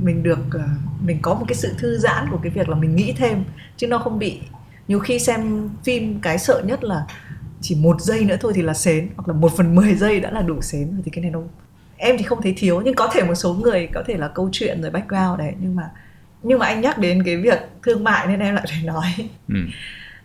[0.00, 0.60] mình được ờ,
[1.04, 3.44] mình có một cái sự thư giãn của cái việc là mình nghĩ thêm
[3.76, 4.40] chứ nó không bị
[4.90, 7.06] nhiều khi xem phim cái sợ nhất là
[7.60, 10.30] chỉ một giây nữa thôi thì là xến hoặc là một phần mười giây đã
[10.30, 11.40] là đủ xến rồi thì cái này nó
[11.96, 14.48] em thì không thấy thiếu nhưng có thể một số người có thể là câu
[14.52, 15.90] chuyện rồi background đấy nhưng mà
[16.42, 19.06] nhưng mà anh nhắc đến cái việc thương mại nên em lại phải nói
[19.48, 19.54] ừ.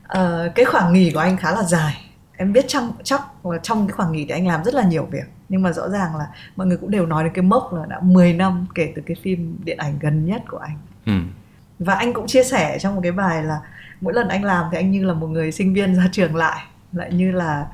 [0.03, 2.01] uh, cái khoảng nghỉ của anh khá là dài
[2.37, 5.07] em biết trong chắc là trong cái khoảng nghỉ thì anh làm rất là nhiều
[5.11, 6.25] việc nhưng mà rõ ràng là
[6.55, 9.15] mọi người cũng đều nói đến cái mốc là đã 10 năm kể từ cái
[9.23, 11.13] phim điện ảnh gần nhất của anh ừ.
[11.79, 13.59] và anh cũng chia sẻ trong một cái bài là
[14.01, 16.63] mỗi lần anh làm thì anh như là một người sinh viên ra trường lại
[16.93, 17.65] lại như là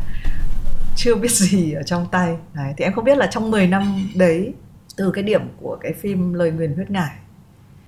[0.95, 2.37] chưa biết gì ở trong tay.
[2.53, 4.53] Đấy thì em không biết là trong 10 năm đấy
[4.97, 7.11] từ cái điểm của cái phim lời nguyền huyết ngải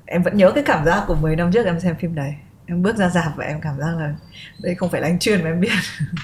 [0.05, 2.35] em vẫn nhớ cái cảm giác của 10 năm trước em xem phim đấy.
[2.65, 4.15] Em bước ra dạp và em cảm giác là
[4.63, 5.71] đây không phải là anh chuyên mà em biết.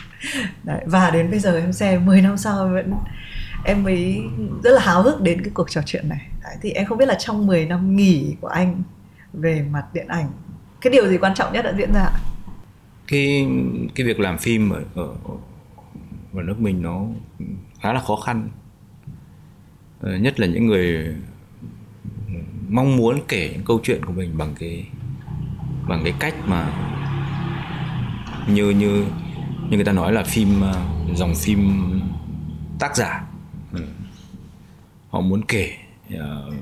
[0.63, 2.93] Đấy, và đến bây giờ em xem 10 năm sau vẫn
[3.65, 4.22] em mới
[4.63, 6.28] rất là háo hức đến cái cuộc trò chuyện này.
[6.43, 8.84] Đấy, thì em không biết là trong 10 năm nghỉ của anh
[9.34, 10.32] về mặt điện ảnh
[10.82, 12.10] cái điều gì quan trọng nhất đã diễn ra
[13.08, 13.48] cái
[13.96, 15.08] cái việc làm phim ở, ở
[16.34, 17.06] ở nước mình nó
[17.82, 18.50] khá là khó khăn.
[20.02, 21.15] Ờ, nhất là những người
[22.70, 24.88] mong muốn kể những câu chuyện của mình bằng cái
[25.88, 26.74] bằng cái cách mà
[28.48, 29.06] như như
[29.70, 30.82] như người ta nói là phim ờ,
[31.15, 31.92] dòng phim
[32.80, 33.26] tác giả.
[33.74, 33.82] Ừ.
[35.10, 35.74] họ muốn kể
[36.13, 36.54] uh,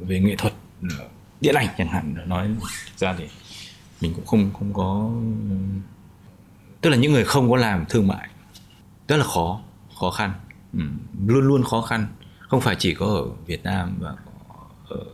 [0.00, 0.52] về nghệ thuật
[1.40, 2.48] điện ảnh chẳng hạn nói
[2.96, 3.24] ra thì
[4.00, 5.10] mình cũng không không có
[6.80, 8.28] tức là những người không có làm thương mại
[9.08, 9.60] rất là khó
[10.00, 10.32] khó khăn.
[10.72, 10.80] Ừ.
[11.26, 12.06] luôn luôn khó khăn.
[12.48, 14.14] Không phải chỉ có ở Việt Nam và
[14.88, 15.04] ở,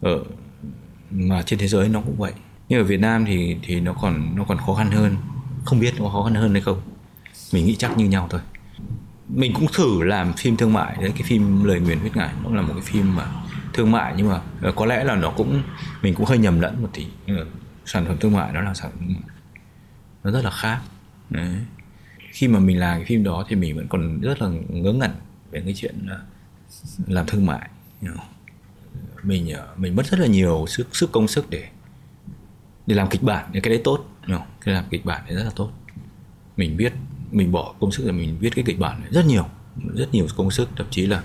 [0.00, 0.24] ở
[1.10, 2.32] mà trên thế giới nó cũng vậy.
[2.68, 5.16] Nhưng ở Việt Nam thì thì nó còn nó còn khó khăn hơn.
[5.64, 6.80] Không biết có khó khăn hơn hay không.
[7.52, 8.40] Mình nghĩ chắc như nhau thôi.
[9.28, 10.96] Mình cũng thử làm phim thương mại.
[11.00, 13.26] Đấy cái phim lời nguyền huyết ngải nó là một cái phim mà
[13.72, 15.62] thương mại nhưng mà ờ, có lẽ là nó cũng
[16.02, 17.06] mình cũng hơi nhầm lẫn một tí
[17.86, 19.14] sản phẩm thương mại nó là sản phẩm
[20.24, 20.80] nó rất là khác.
[21.30, 21.56] Đấy.
[22.32, 25.10] khi mà mình làm cái phim đó thì mình vẫn còn rất là ngớ ngẩn
[25.50, 25.94] về cái chuyện
[27.06, 27.68] làm thương mại
[29.22, 31.68] mình ờ, mình mất rất là nhiều sức sức công sức để
[32.86, 34.04] để làm kịch bản cái đấy tốt
[34.64, 35.70] cái làm kịch bản đấy rất là tốt.
[36.56, 36.92] Mình biết,
[37.30, 39.44] mình bỏ công sức là mình viết cái kịch bản này rất nhiều
[39.94, 41.22] rất nhiều công sức, thậm chí là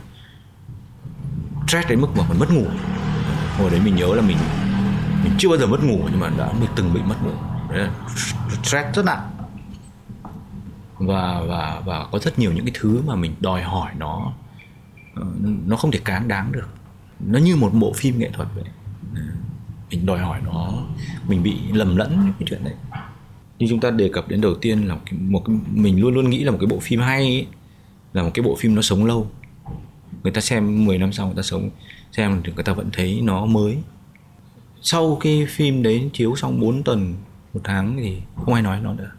[1.67, 2.65] stress đến mức mà mình mất ngủ.
[3.57, 4.37] Hồi đấy mình nhớ là mình
[5.23, 7.32] mình chưa bao giờ mất ngủ nhưng mà đã mình từng bị mất ngủ.
[7.69, 7.91] Đấy là
[8.63, 9.32] stress rất nặng.
[10.97, 14.34] Và và và có rất nhiều những cái thứ mà mình đòi hỏi nó
[15.15, 15.23] ờ,
[15.65, 16.67] nó không thể cán đáng được.
[17.19, 18.63] Nó như một bộ phim nghệ thuật vậy.
[19.89, 20.73] Mình đòi hỏi nó
[21.27, 22.73] mình bị lầm lẫn cái chuyện đấy.
[23.60, 26.13] Như chúng ta đề cập đến đầu tiên là một cái, một cái mình luôn
[26.13, 27.47] luôn nghĩ là một cái bộ phim hay ấy,
[28.13, 29.27] là một cái bộ phim nó sống lâu.
[30.23, 31.69] Người ta xem 10 năm sau người ta sống
[32.12, 33.77] xem thì người ta vẫn thấy nó mới
[34.81, 37.15] sau cái phim đấy chiếu xong 4 tuần
[37.53, 39.11] một tháng thì không ai nói nó nữa.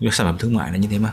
[0.00, 1.12] Việc sản phẩm thương mại là như thế mà.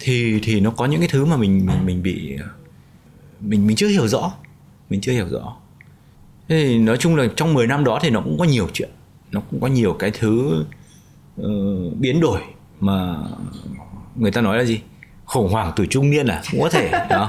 [0.00, 2.36] Thì thì nó có những cái thứ mà mình mình mình bị
[3.40, 4.32] mình mình chưa hiểu rõ.
[4.90, 5.56] Mình chưa hiểu rõ.
[6.48, 8.90] Thế thì nói chung là trong 10 năm đó thì nó cũng có nhiều chuyện.
[9.30, 10.64] Nó cũng có nhiều cái thứ
[11.40, 12.40] uh, biến đổi
[12.80, 13.16] mà
[14.16, 14.80] người ta nói là gì?
[15.24, 16.42] Khủng hoảng tuổi trung niên à?
[16.50, 17.28] Cũng có thể đó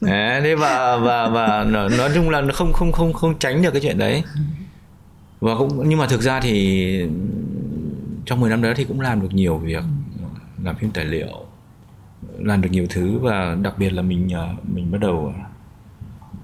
[0.00, 3.82] Đấy, thế và và và nói chung là không không không không tránh được cái
[3.82, 4.22] chuyện đấy.
[5.40, 7.06] Và cũng nhưng mà thực ra thì
[8.26, 9.84] trong 10 năm đó thì cũng làm được nhiều việc
[10.62, 11.46] làm phim tài liệu
[12.38, 15.44] làm được nhiều thứ và đặc biệt là mình ờ, mình bắt đầu ờ,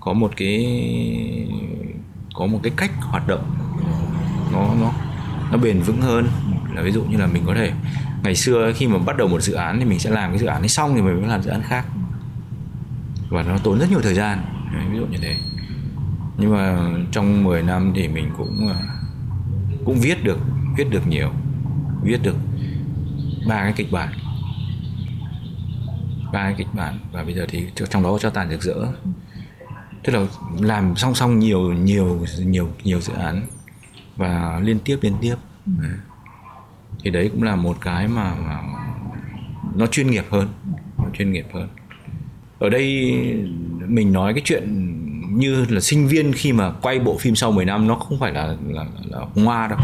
[0.01, 0.67] có một cái
[2.35, 3.45] có một cái cách hoạt động
[4.53, 4.93] nó nó
[5.53, 6.29] nó bền vững hơn.
[6.75, 7.73] Là ví dụ như là mình có thể
[8.23, 10.47] ngày xưa khi mà bắt đầu một dự án thì mình sẽ làm cái dự
[10.47, 11.85] án ấy xong thì mình mới làm dự án khác
[13.31, 14.45] và nó tốn rất nhiều thời gian.
[14.91, 15.37] Ví dụ như thế.
[16.39, 18.81] Nhưng mà trong 10 năm thì mình cũng à,
[19.85, 20.39] cũng viết được
[20.77, 21.31] viết được nhiều
[22.03, 22.37] viết được
[23.49, 24.13] ba cái kịch bản.
[26.33, 28.93] Ba cái kịch bản và bây giờ thì trong đó có cho tàn rực rỡ.
[30.03, 30.27] Tức là
[30.61, 33.43] làm song song nhiều nhiều nhiều nhiều dự án
[34.17, 35.37] và liên tiếp liên tiếp.
[37.05, 38.61] Thì đấy cũng là một cái mà, mà
[39.75, 40.49] nó chuyên nghiệp hơn
[40.99, 41.69] nó chuyên nghiệp hơn
[42.61, 43.13] ở đây
[43.87, 44.97] mình nói cái chuyện
[45.39, 48.33] như là sinh viên khi mà quay bộ phim sau 10 năm nó không phải
[48.33, 49.79] là là, là ngoa đâu.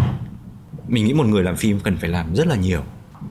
[0.89, 2.81] Mình nghĩ một người làm phim cần phải làm rất là nhiều.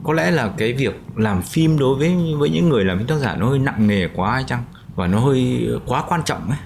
[0.02, 3.18] Có lẽ là cái việc làm phim đối với với những người làm phim tác
[3.18, 4.62] giả nó hơi nặng nề quá hay chăng?
[4.94, 6.58] Và nó hơi quá quan trọng ấy.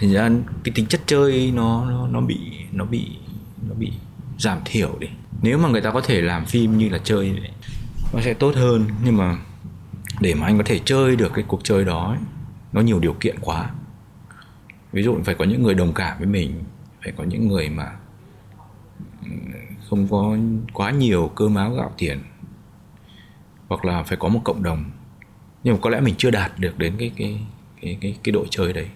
[0.00, 0.30] Thành ra
[0.64, 2.38] cái tính chất chơi nó nó nó bị
[2.72, 3.06] nó bị
[3.68, 3.92] nó bị
[4.38, 5.06] giảm thiểu đi.
[5.42, 7.32] Nếu mà người ta có thể làm phim như là chơi
[8.12, 8.84] nó sẽ tốt hơn.
[9.04, 9.38] Nhưng mà
[10.20, 12.18] để mà anh có thể chơi được cái cuộc chơi đó ấy,
[12.72, 13.70] nó nhiều điều kiện quá.
[14.92, 16.64] Ví dụ phải có những người đồng cảm với mình
[17.02, 17.92] phải có những người mà
[19.22, 19.30] ừ,
[19.88, 20.36] không có
[20.72, 22.18] quá nhiều cơ máu gạo tiền
[23.68, 24.90] hoặc là phải có một cộng đồng.
[25.64, 27.40] Nhưng mà có lẽ mình chưa đạt được đến cái cái
[27.80, 28.88] cái cái cái độ chơi đấy.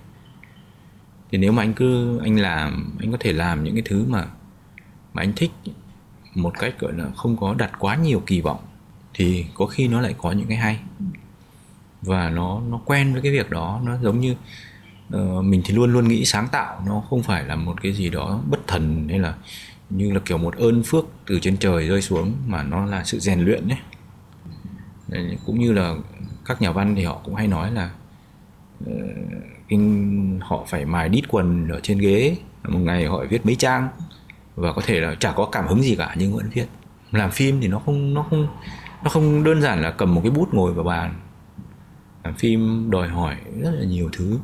[1.30, 4.26] Thì nếu mà anh cứ anh làm anh có thể làm những cái thứ mà
[5.12, 5.50] mà anh thích
[6.34, 8.60] một cách gọi là không có đặt quá nhiều kỳ vọng
[9.14, 10.80] thì có khi nó lại có những cái hay.
[12.02, 14.34] Và nó nó quen với cái việc đó nó giống như
[15.16, 18.10] uh, mình thì luôn luôn nghĩ sáng tạo nó không phải là một cái gì
[18.10, 19.34] đó bất thần hay là
[19.90, 23.18] như là kiểu một ơn phước từ trên trời rơi xuống mà nó là sự
[23.18, 23.78] rèn luyện đấy.
[25.46, 25.94] Cũng như là
[26.44, 27.90] các nhà văn thì họ cũng hay nói là
[28.84, 28.90] uh,
[30.40, 32.36] họ phải mài đít quần ở trên ghế
[32.68, 33.88] một ngày họ viết mấy trang
[34.56, 36.66] và có thể là chả có cảm hứng gì cả nhưng vẫn viết.
[37.12, 38.48] Làm phim thì nó không nó không
[39.04, 41.14] nó không đơn giản là cầm một cái bút ngồi vào bàn
[42.24, 44.38] làm phim đòi hỏi rất là nhiều thứ.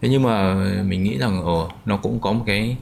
[0.00, 2.76] Thế nhưng mà mình nghĩ rằng ồ nó cũng có một cái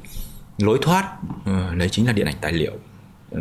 [0.59, 2.73] lối thoát uh, đấy chính là điện ảnh tài liệu.
[3.35, 3.41] Uh,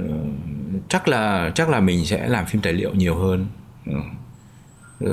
[0.90, 3.48] chắc là chắc là mình sẽ làm phim tài liệu nhiều hơn.
[3.90, 3.96] Uh,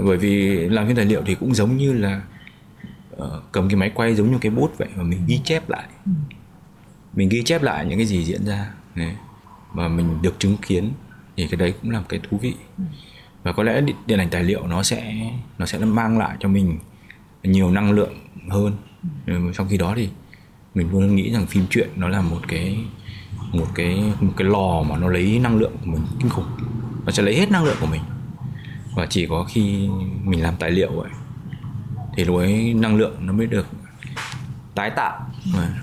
[0.04, 2.22] bởi vì làm phim tài liệu thì cũng giống như là
[3.16, 5.84] uh, cầm cái máy quay giống như cái bút vậy và mình ghi chép lại.
[6.06, 6.12] Ừ.
[7.14, 8.70] mình ghi chép lại những cái gì diễn ra
[9.72, 10.92] và mình được chứng kiến
[11.36, 12.54] thì cái đấy cũng là một cái thú vị.
[13.42, 16.78] Và có lẽ điện ảnh tài liệu nó sẽ nó sẽ mang lại cho mình
[17.42, 18.14] nhiều năng lượng
[18.48, 18.76] hơn.
[19.26, 20.08] Ừ, trong khi đó thì
[20.74, 22.78] mình luôn nghĩ rằng phim truyện nó là một cái
[23.52, 26.46] một cái một cái lò mà nó lấy năng lượng của mình kinh khủng.
[27.04, 28.02] Nó sẽ lấy hết năng lượng của mình.
[28.94, 29.88] Và chỉ có khi
[30.24, 31.10] mình làm tài liệu vậy
[32.16, 33.66] thì lúc ấy năng lượng nó mới được
[34.74, 35.30] tái tạo.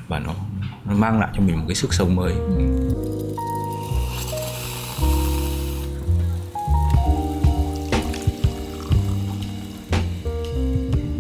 [0.08, 0.34] Và nó,
[0.86, 2.34] nó mang lại cho mình một cái sức sống mới.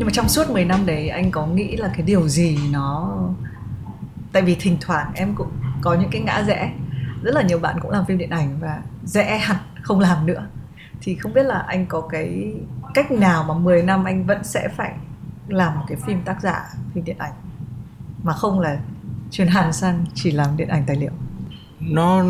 [0.03, 3.17] Nhưng mà trong suốt 10 năm đấy, anh có nghĩ là cái điều gì nó,
[4.31, 6.73] tại vì thỉnh thoảng em cũng có những cái ngã rẽ.
[7.21, 10.47] Rất là nhiều bạn cũng làm phim điện ảnh và rẽ hẳn, không làm nữa.
[11.01, 12.53] Thì không biết là anh có cái
[12.93, 14.91] cách nào mà 10 năm anh vẫn sẽ phải
[15.47, 16.63] làm một cái phim tác giả,
[16.93, 17.33] phim điện ảnh,
[18.23, 18.77] mà không là
[19.31, 21.11] chuyển hẳn sang chỉ làm điện ảnh tài liệu?
[21.79, 22.23] Nó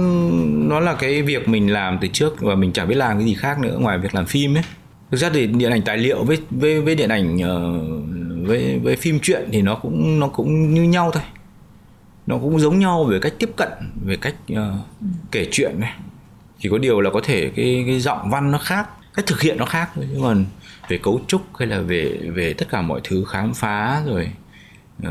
[0.44, 3.34] nó là cái việc mình làm từ trước và mình chẳng biết làm cái gì
[3.34, 4.64] khác nữa ngoài việc làm phim ấy
[5.14, 8.96] thực ra thì điện ảnh tài liệu với với với điện ảnh uh, với với
[8.96, 11.24] phim truyện thì nó cũng nó cũng như nhau thôi.
[12.28, 13.70] Nó cũng giống nhau về cách tiếp cận
[14.06, 14.58] về cách uh,
[15.32, 15.94] kể chuyện này.
[16.60, 19.58] Chỉ có điều là có thể cái cái giọng văn nó khác cách thực hiện
[19.58, 20.08] nó khác thôi.
[20.12, 20.46] Nhưng còn
[20.90, 24.30] về cấu trúc hay là về về tất cả mọi thứ khám phá rồi
[25.08, 25.10] uh,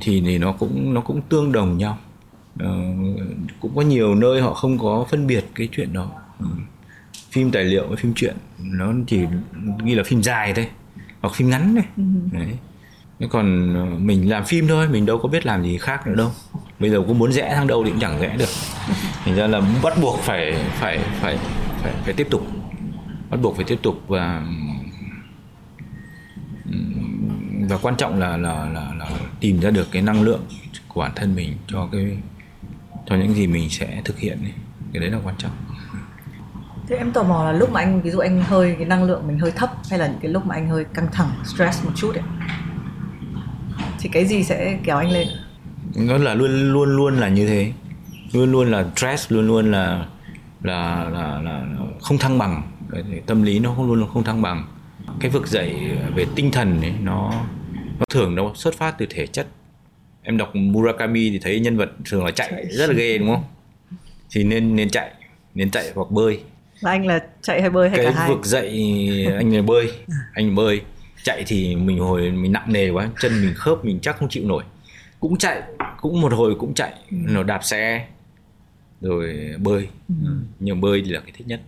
[0.00, 1.98] thì thì nó cũng nó cũng tương đồng nhau.
[2.62, 3.18] Uh,
[3.60, 6.10] cũng có nhiều nơi họ không có phân biệt cái chuyện đó.
[6.42, 6.48] Uh,
[7.36, 9.20] phim tài liệu với phim truyện nó chỉ
[9.84, 10.68] ghi là phim dài thôi
[11.20, 12.02] hoặc phim ngắn này ừ.
[12.32, 13.28] đấy.
[13.30, 16.30] Còn mình làm phim thôi mình đâu có biết làm gì khác nữa đâu.
[16.78, 18.48] Bây giờ cũng muốn rẽ sang đâu thì cũng chẳng rẽ được.
[19.24, 21.38] Thành ra là bắt buộc phải phải phải
[21.82, 22.46] phải phải tiếp tục.
[23.30, 24.46] Bắt buộc phải tiếp tục và
[27.68, 30.42] và quan trọng là là là, là tìm ra được cái năng lượng
[30.88, 32.18] của bản thân mình cho cái
[33.06, 34.38] cho những gì mình sẽ thực hiện
[34.92, 35.52] cái đấy là quan trọng
[36.88, 39.26] thế em tò mò là lúc mà anh ví dụ anh hơi cái năng lượng
[39.26, 41.90] mình hơi thấp hay là những cái lúc mà anh hơi căng thẳng stress một
[41.96, 42.22] chút ấy
[44.00, 45.28] thì cái gì sẽ kéo anh lên?
[45.96, 47.72] Nó là luôn luôn luôn là như thế.
[48.32, 50.06] Luôn luôn là stress luôn luôn là
[50.62, 51.66] là là, là
[52.00, 52.62] không thăng bằng.
[53.26, 54.66] Tâm lý nó không luôn luôn không thăng bằng.
[55.20, 55.74] Cái vực dậy
[56.14, 57.32] về tinh thần ấy, nó
[57.98, 59.46] nó thường nó xuất phát từ thể chất.
[60.22, 62.66] Em đọc Murakami thì thấy nhân vật thường là chạy, chạy.
[62.70, 63.44] rất là ghê đúng không?
[64.30, 65.10] Thì nên nên chạy
[65.54, 66.40] nên chạy hoặc bơi
[66.80, 68.30] là anh là chạy hay bơi hay cái cả hai?
[68.30, 68.68] vực dậy
[69.38, 69.92] anh là bơi
[70.32, 70.80] anh bơi.
[71.22, 74.44] Chạy thì mình hồi mình nặng nề quá chân mình khớp mình chắc không chịu
[74.46, 74.64] nổi.
[75.20, 75.62] Cũng chạy
[76.00, 78.06] cũng một hồi cũng chạy nó đạp xe
[79.00, 79.88] rồi bơi.
[80.08, 80.14] Ừ.
[80.60, 81.60] nhưng bơi thì là cái thích nhất.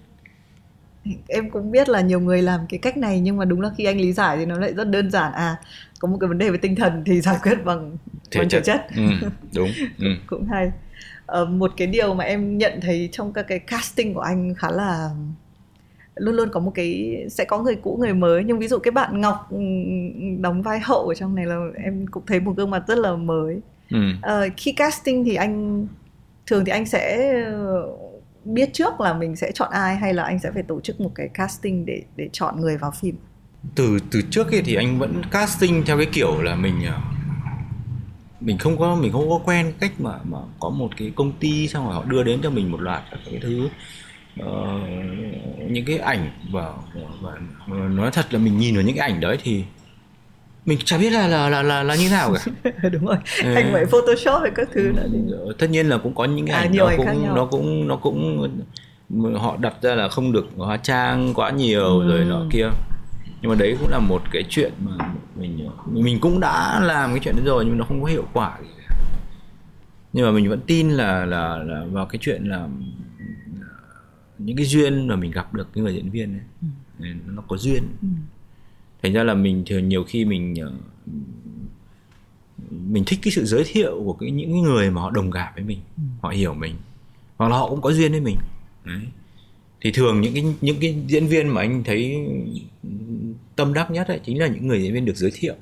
[1.29, 3.85] Em cũng biết là nhiều người làm cái cách này nhưng mà đúng là khi
[3.85, 5.33] anh lý giải thì nó lại rất đơn giản.
[5.33, 5.57] À
[5.99, 7.97] có một cái vấn đề về tinh thần thì giải quyết bằng
[8.31, 8.87] thể bằng chất, chất.
[8.97, 9.71] Ừ, đúng.
[9.99, 10.07] Ừ.
[10.27, 10.71] cũng hay
[11.29, 14.71] ờ, một cái điều mà em nhận thấy trong các cái casting của anh khá
[14.71, 15.11] là
[16.15, 18.45] luôn luôn có một cái sẽ có người cũ người mới.
[18.45, 19.59] Nhưng ví dụ cái bạn ngọc ừ,
[20.41, 23.17] đóng vai hậu ở trong này là em cũng thấy một gương mặt rất là
[23.17, 23.61] mới.
[23.91, 23.99] Ừ.
[24.23, 25.87] ờ, khi casting thì anh
[26.47, 27.35] thường thì anh sẽ
[28.45, 31.11] biết trước là mình sẽ chọn ai hay là anh sẽ phải tổ chức một
[31.15, 33.17] cái casting để để chọn người vào phim.
[33.75, 37.01] Từ từ trước ấy thì anh vẫn casting theo cái kiểu là mình ờ,
[38.41, 41.69] mình không có mình không có quen cách mà mà có một cái công ty
[41.69, 43.69] xong rồi họ đưa đến cho mình một loạt các cái thứ
[44.41, 44.47] uh,
[45.71, 46.73] những cái ảnh và,
[47.23, 47.31] và,
[47.67, 49.65] và nói thật là mình nhìn vào những cái ảnh đấy thì
[50.67, 53.55] mình chả biết là là là là, là như nào cả đúng rồi ừ.
[53.55, 55.19] anh phải photoshop hay các thứ nữa thì...
[55.59, 57.89] tất nhiên là cũng có những cái à, ảnh nhiều nó ảnh cũng nó cũng
[57.89, 58.49] nó cũng
[59.35, 62.09] họ đặt ra là không được hóa trang quá nhiều ừ.
[62.09, 62.69] rồi nọ kia
[63.43, 67.21] nhưng mà đấy cũng là một cái chuyện mà mình mình cũng đã làm cái
[67.25, 68.69] chuyện đó rồi nhưng mà nó không có hiệu quả gì
[70.13, 72.69] nhưng mà mình vẫn tin là là là vào cái chuyện là
[74.39, 76.43] những cái duyên mà mình gặp được cái người diễn viên ấy
[76.99, 77.07] ừ.
[77.27, 78.09] nó có duyên ừ.
[79.03, 80.73] thành ra là mình thường nhiều khi mình ờ,
[82.71, 85.65] mình thích cái sự giới thiệu của cái những người mà họ đồng cảm với
[85.65, 86.03] mình ừ.
[86.21, 86.75] họ hiểu mình
[87.37, 88.37] hoặc là họ cũng có duyên với mình
[88.85, 89.03] Đấy.
[89.81, 92.27] thì thường những cái những cái diễn viên mà anh thấy
[93.59, 95.55] tâm đắc nhất ấy chính là những người diễn viên được giới thiệu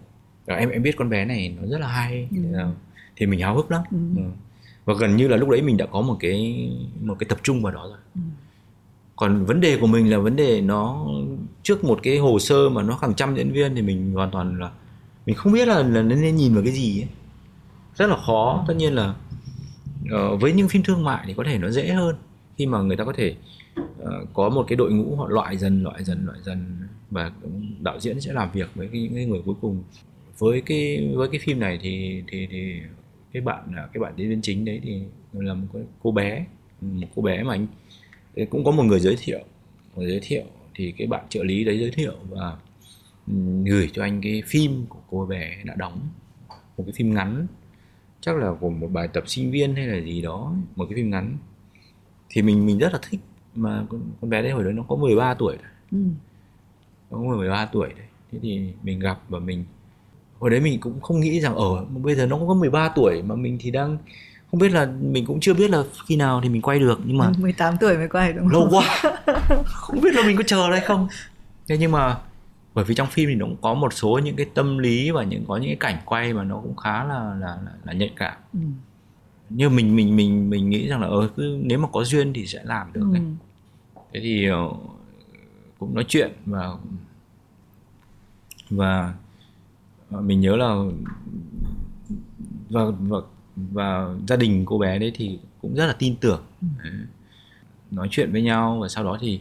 [0.46, 2.58] Rồi em em biết con bé này nó rất là hay ừ.
[3.16, 4.22] thì mình háo hức lắm ừ.
[4.84, 7.62] và gần như là lúc đấy mình đã có một cái một cái tập trung
[7.62, 8.20] vào đó rồi ừ.
[9.16, 11.06] còn vấn đề của mình là vấn đề nó
[11.62, 14.60] trước một cái hồ sơ mà nó hàng trăm diễn viên thì mình hoàn toàn
[14.60, 14.70] là
[15.26, 17.08] mình không biết là là nên nhìn vào cái gì ấy.
[17.96, 19.14] rất là khó tất nhiên là
[20.04, 22.16] uh, với những phim thương mại thì có thể nó dễ hơn
[22.58, 23.34] khi mà người ta có thể
[23.80, 26.76] uh, có một cái đội ngũ họ loại dần loại dần loại dần
[27.10, 27.32] và
[27.80, 29.82] đạo diễn sẽ làm việc với cái, những người cuối cùng.
[30.38, 32.80] Với cái với cái phim này thì thì thì
[33.32, 36.46] cái bạn à, cái bạn diễn viên chính đấy thì là một cái cô bé
[36.80, 37.66] một cô bé mà anh
[38.50, 39.40] cũng có một người giới thiệu
[39.96, 42.56] người giới thiệu thì cái bạn trợ lý đấy giới thiệu và
[43.64, 46.08] gửi cho anh cái phim của cô bé đã đóng.
[46.48, 47.46] Một cái phim ngắn
[48.20, 51.10] chắc là của một bài tập sinh viên hay là gì đó một cái phim
[51.10, 51.36] ngắn.
[52.28, 53.20] Thì mình mình rất là thích
[53.56, 53.84] mà
[54.20, 55.70] con bé đấy hồi đó nó có 13 tuổi rồi.
[55.92, 55.98] Ừ.
[57.10, 59.64] nó có 13 tuổi đấy thế thì mình gặp và mình
[60.38, 63.22] hồi đấy mình cũng không nghĩ rằng ở bây giờ nó cũng có 13 tuổi
[63.22, 63.98] mà mình thì đang
[64.50, 67.18] không biết là mình cũng chưa biết là khi nào thì mình quay được nhưng
[67.18, 68.52] mà 18 tuổi mới quay đúng không?
[68.52, 69.14] Lâu quá.
[69.64, 71.08] không biết là mình có chờ đây không.
[71.68, 72.16] Thế nhưng mà
[72.74, 75.24] bởi vì trong phim thì nó cũng có một số những cái tâm lý và
[75.24, 78.10] những có những cái cảnh quay mà nó cũng khá là là là, là nhạy
[78.16, 78.36] cảm.
[78.52, 78.58] Ừ.
[79.50, 82.46] Như mình mình mình mình nghĩ rằng là ờ cứ nếu mà có duyên thì
[82.46, 83.20] sẽ làm được ừ.
[84.12, 84.70] Thế thì ờ,
[85.78, 86.72] cũng nói chuyện và
[88.70, 89.14] và
[90.10, 90.74] mình nhớ là
[92.70, 93.18] và và
[93.56, 96.90] và gia đình cô bé đấy thì cũng rất là tin tưởng ừ.
[97.90, 99.40] nói chuyện với nhau và sau đó thì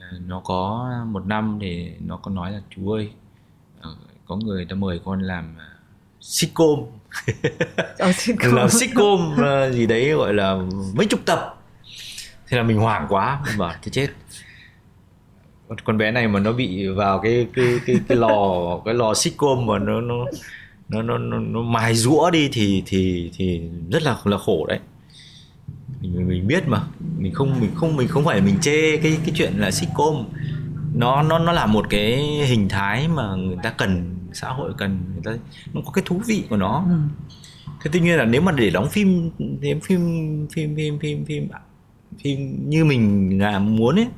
[0.00, 3.10] ờ, nó có một năm thì nó có nói là chú ơi
[3.80, 5.56] ờ, có người ta mời con làm
[7.98, 9.36] ờ, sitcom làm sitcom
[9.72, 10.56] gì đấy gọi là
[10.94, 11.54] mấy chục tập.
[12.48, 14.08] Thế là mình hoảng quá mình bảo thế chết.
[15.84, 19.66] Con bé này mà nó bị vào cái cái cái cái lò cái lò sitcom
[19.66, 20.14] mà nó nó
[20.88, 23.60] nó nó nó, nó mài rũa đi thì thì thì
[23.92, 24.78] rất là là khổ đấy.
[26.00, 26.80] Mình mình biết mà.
[27.18, 30.24] Mình không mình không mình không phải mình chê cái cái chuyện là sitcom.
[30.94, 32.16] Nó nó nó là một cái
[32.46, 36.20] hình thái mà người ta cần xã hội cần người ta nó có cái thú
[36.26, 36.84] vị của nó.
[36.88, 36.98] Ừ.
[37.82, 41.48] thế tuy nhiên là nếu mà để đóng phim phim phim phim phim phim phim,
[42.22, 44.08] phim như mình là muốn ấy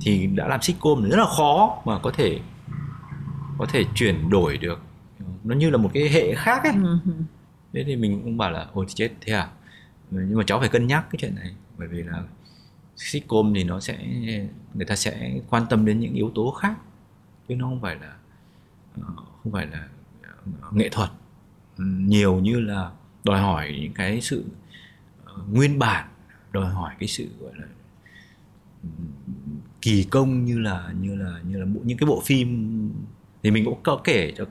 [0.00, 2.40] thì đã làm sitcom rất là khó mà có thể
[3.58, 4.82] có thể chuyển đổi được.
[5.44, 6.72] Nó như là một cái hệ khác ấy.
[6.84, 6.98] Ừ.
[7.72, 9.48] Thế thì mình cũng bảo là ôi chết thế à?
[10.10, 12.22] Nhưng mà cháu phải cân nhắc cái chuyện này bởi vì là
[12.96, 13.98] sitcom thì nó sẽ
[14.74, 16.74] người ta sẽ quan tâm đến những yếu tố khác
[17.48, 18.16] chứ nó không phải là
[19.42, 19.88] không phải là
[20.72, 21.10] nghệ thuật.
[21.78, 22.90] Nhiều như là
[23.24, 24.44] đòi hỏi những cái sự
[25.24, 26.08] ờ, nguyên bản
[26.52, 27.66] đòi hỏi cái sự gọi là
[29.82, 32.90] kỳ công như là như là như là những cái bộ phim.
[33.42, 34.44] Thì mình cũng có kể cho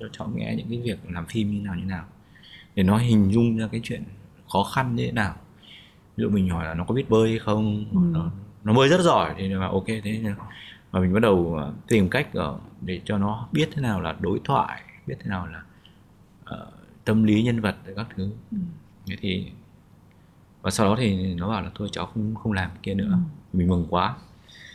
[0.00, 2.04] cho cháu nghe những cái việc làm phim như nào như nào.
[2.74, 4.02] Để nó hình dung ra cái chuyện
[4.52, 5.34] khó khăn như thế nào.
[6.16, 7.84] Ví dụ mình hỏi là nó có biết bơi hay không?
[7.92, 7.98] Ừ.
[8.12, 8.30] nó,
[8.64, 10.22] nó bơi rất giỏi thì là ok thế
[10.92, 14.16] mà mình bắt đầu ờ, tìm cách ờ, để cho nó biết thế nào là
[14.20, 15.62] đối thoại biết thế nào là
[16.56, 16.68] uh,
[17.04, 18.58] tâm lý nhân vật các thứ ừ.
[19.06, 19.46] thế thì
[20.62, 23.16] và sau đó thì nó bảo là thôi cháu không không làm kia nữa ừ.
[23.52, 24.14] mình mừng quá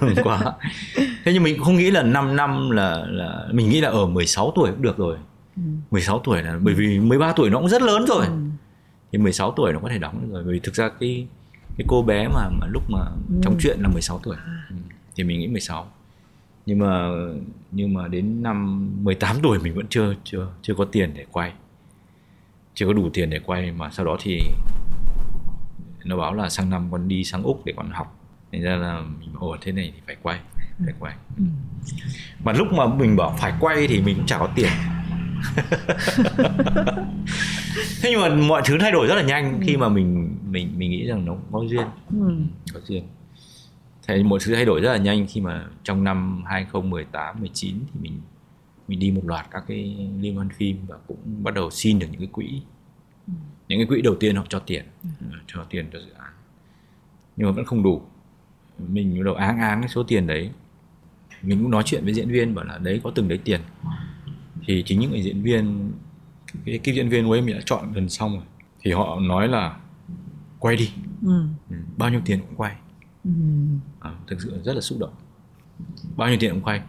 [0.00, 0.40] mừng quá
[1.24, 4.06] thế nhưng mình cũng không nghĩ là 5 năm là là mình nghĩ là ở
[4.06, 5.18] 16 tuổi cũng được rồi
[5.56, 5.62] ừ.
[5.90, 8.32] 16 tuổi là bởi vì 13 tuổi nó cũng rất lớn rồi ừ.
[9.12, 11.26] thì 16 tuổi nó có thể đóng được rồi bởi vì thực ra cái
[11.76, 13.34] cái cô bé mà mà lúc mà ừ.
[13.42, 14.36] trong chuyện là 16 tuổi
[14.70, 14.76] ừ.
[15.16, 15.90] Thì mình nghĩ 16
[16.66, 17.10] nhưng mà
[17.72, 21.52] nhưng mà đến năm 18 tuổi mình vẫn chưa chưa chưa có tiền để quay.
[22.74, 24.40] Chưa có đủ tiền để quay mà sau đó thì
[26.04, 28.20] nó bảo là sang năm con đi sang úc để con học.
[28.52, 30.40] Thành ra là mình ồ thế này thì phải quay
[30.84, 31.14] phải quay.
[31.38, 31.44] Ừ.
[32.44, 34.70] mà lúc mà mình bảo phải quay thì mình cũng chả có tiền.
[38.02, 39.58] Thế nhưng mà mọi thứ thay đổi rất là nhanh ừ.
[39.66, 41.86] khi mà mình mình mình nghĩ rằng nó có duyên.
[42.10, 42.36] Ừ.
[42.74, 43.04] có duyên
[44.06, 48.00] thế mọi thứ thay đổi rất là nhanh khi mà trong năm 2018 19 thì
[48.00, 48.20] mình
[48.88, 52.06] mình đi một loạt các cái liên hoan phim và cũng bắt đầu xin được
[52.10, 52.62] những cái quỹ
[53.26, 53.32] ừ.
[53.68, 55.26] những cái quỹ đầu tiên họ cho tiền ừ.
[55.46, 56.32] cho tiền cho dự án
[57.36, 58.02] nhưng mà vẫn không đủ
[58.78, 60.50] mình bắt đầu áng áng cái số tiền đấy
[61.42, 63.60] mình cũng nói chuyện với diễn viên bảo là đấy có từng đấy tiền
[64.66, 65.92] thì chính những người diễn viên
[66.64, 68.44] cái ekip diễn viên của em đã chọn gần xong rồi
[68.80, 69.76] thì họ nói là
[70.58, 70.90] quay đi
[71.22, 71.44] ừ.
[71.70, 72.76] ừ bao nhiêu tiền cũng quay.
[74.00, 75.14] À, thực sự rất là xúc động.
[76.16, 76.82] Bao nhiêu tiền cũng quay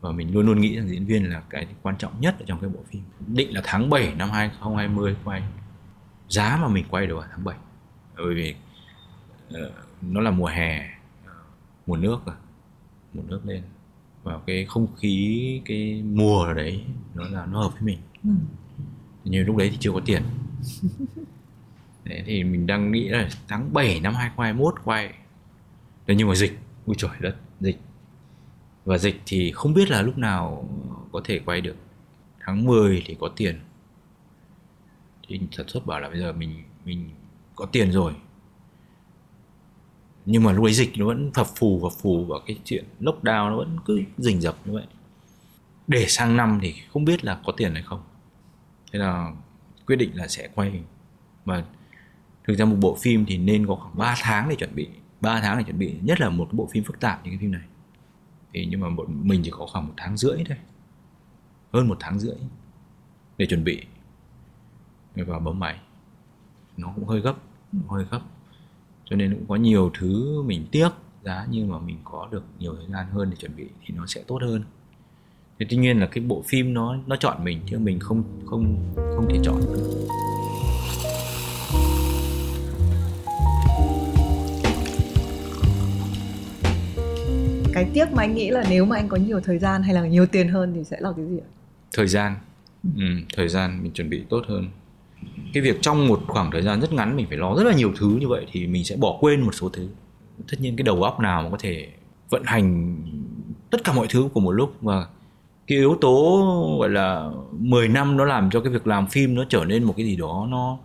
[0.00, 2.60] và mình luôn luôn nghĩ rằng diễn viên là cái quan trọng nhất ở trong
[2.60, 3.02] cái bộ phim.
[3.26, 5.42] Định là tháng 7 năm 2020 quay.
[6.28, 7.56] Giá mà mình quay được vào tháng 7
[8.16, 8.54] bởi vì
[9.48, 10.90] uh, nó là mùa hè
[11.86, 12.34] mùa nước à
[13.12, 13.62] mùa nước lên.
[14.22, 17.98] Vào cái không khí cái mùa đấy nó là nó hợp với mình.
[18.24, 18.30] Ừ.
[19.24, 20.22] nhưng lúc đấy thì chưa có tiền.
[22.04, 25.14] Đấy, thì mình đang nghĩ là tháng 7 năm 2021 quay
[26.06, 27.78] Đấy, nhưng mà dịch ui trời đất dịch.
[28.84, 30.68] Và dịch thì không biết là lúc nào
[31.12, 31.76] có thể quay được.
[32.40, 33.60] Tháng 10 thì có tiền.
[35.28, 37.10] Thì sản xuất bảo là bây giờ mình mình
[37.54, 38.14] có tiền rồi.
[40.26, 43.50] Nhưng mà lúc ấy dịch nó vẫn phập phù phập phù và cái chuyện lockdown
[43.50, 44.86] nó vẫn cứ rình rập như vậy.
[45.86, 48.02] Để sang năm thì không biết là có tiền hay không.
[48.92, 49.32] Thế là
[49.86, 50.82] quyết định là sẽ quay.
[51.44, 51.64] Và
[52.44, 54.88] thực ra một bộ phim thì nên có khoảng 3 tháng để chuẩn bị.
[55.22, 57.38] 3 tháng để chuẩn bị, nhất là một cái bộ phim phức tạp như cái
[57.38, 57.62] phim này.
[58.52, 60.58] Thì nhưng mà bọn mình chỉ có khoảng một tháng rưỡi thôi.
[61.72, 62.36] Hơn một tháng rưỡi
[63.38, 63.82] để chuẩn bị.
[65.14, 65.78] Và bấm máy.
[66.76, 67.34] Nó cũng hơi gấp
[67.88, 68.20] hơi gấp.
[69.04, 70.88] Cho nên cũng có nhiều thứ mình tiếc
[71.24, 74.06] giá nhưng mà mình có được nhiều thời gian hơn để chuẩn bị thì nó
[74.06, 74.64] sẽ tốt hơn.
[75.58, 78.94] Thế tuy nhiên là cái bộ phim nó nó chọn mình chứ mình không không
[78.96, 80.08] không thể chọn được.
[87.72, 90.06] Cái tiếc mà anh nghĩ là nếu mà anh có nhiều thời gian hay là
[90.06, 91.48] nhiều tiền hơn thì sẽ là cái gì ạ?
[91.92, 92.34] Thời gian.
[92.96, 93.04] Ừ,
[93.36, 94.68] thời gian mình chuẩn bị tốt hơn.
[95.52, 97.92] Cái việc trong một khoảng thời gian rất ngắn mình phải lo rất là nhiều
[97.96, 99.88] thứ như vậy thì mình sẽ bỏ quên một số thứ.
[100.50, 101.88] Tất nhiên cái đầu óc nào mà có thể
[102.30, 102.96] vận hành
[103.70, 105.06] tất cả mọi thứ của một lúc và
[105.66, 109.44] cái yếu tố gọi là 10 năm nó làm cho cái việc làm phim nó
[109.48, 110.78] trở nên một cái gì đó nó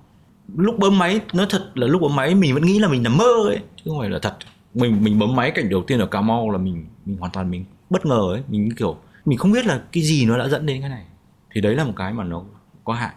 [0.55, 3.17] lúc bấm máy nó thật là lúc bấm máy mình vẫn nghĩ là mình nằm
[3.17, 4.37] mơ ấy chứ không phải là thật
[4.77, 7.51] mình mình bấm máy cảnh đầu tiên ở Cà Mau là mình mình hoàn toàn
[7.51, 8.43] mình bất ngờ ấy.
[8.47, 11.05] Mình kiểu mình không biết là cái gì nó đã dẫn đến cái này.
[11.51, 12.43] Thì đấy là một cái mà nó
[12.83, 13.13] có hại.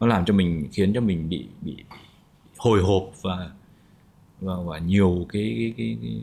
[0.00, 1.76] Nó làm cho mình khiến cho mình bị bị
[2.58, 3.50] hồi hộp và
[4.40, 6.22] và, và nhiều cái cái cái, cái,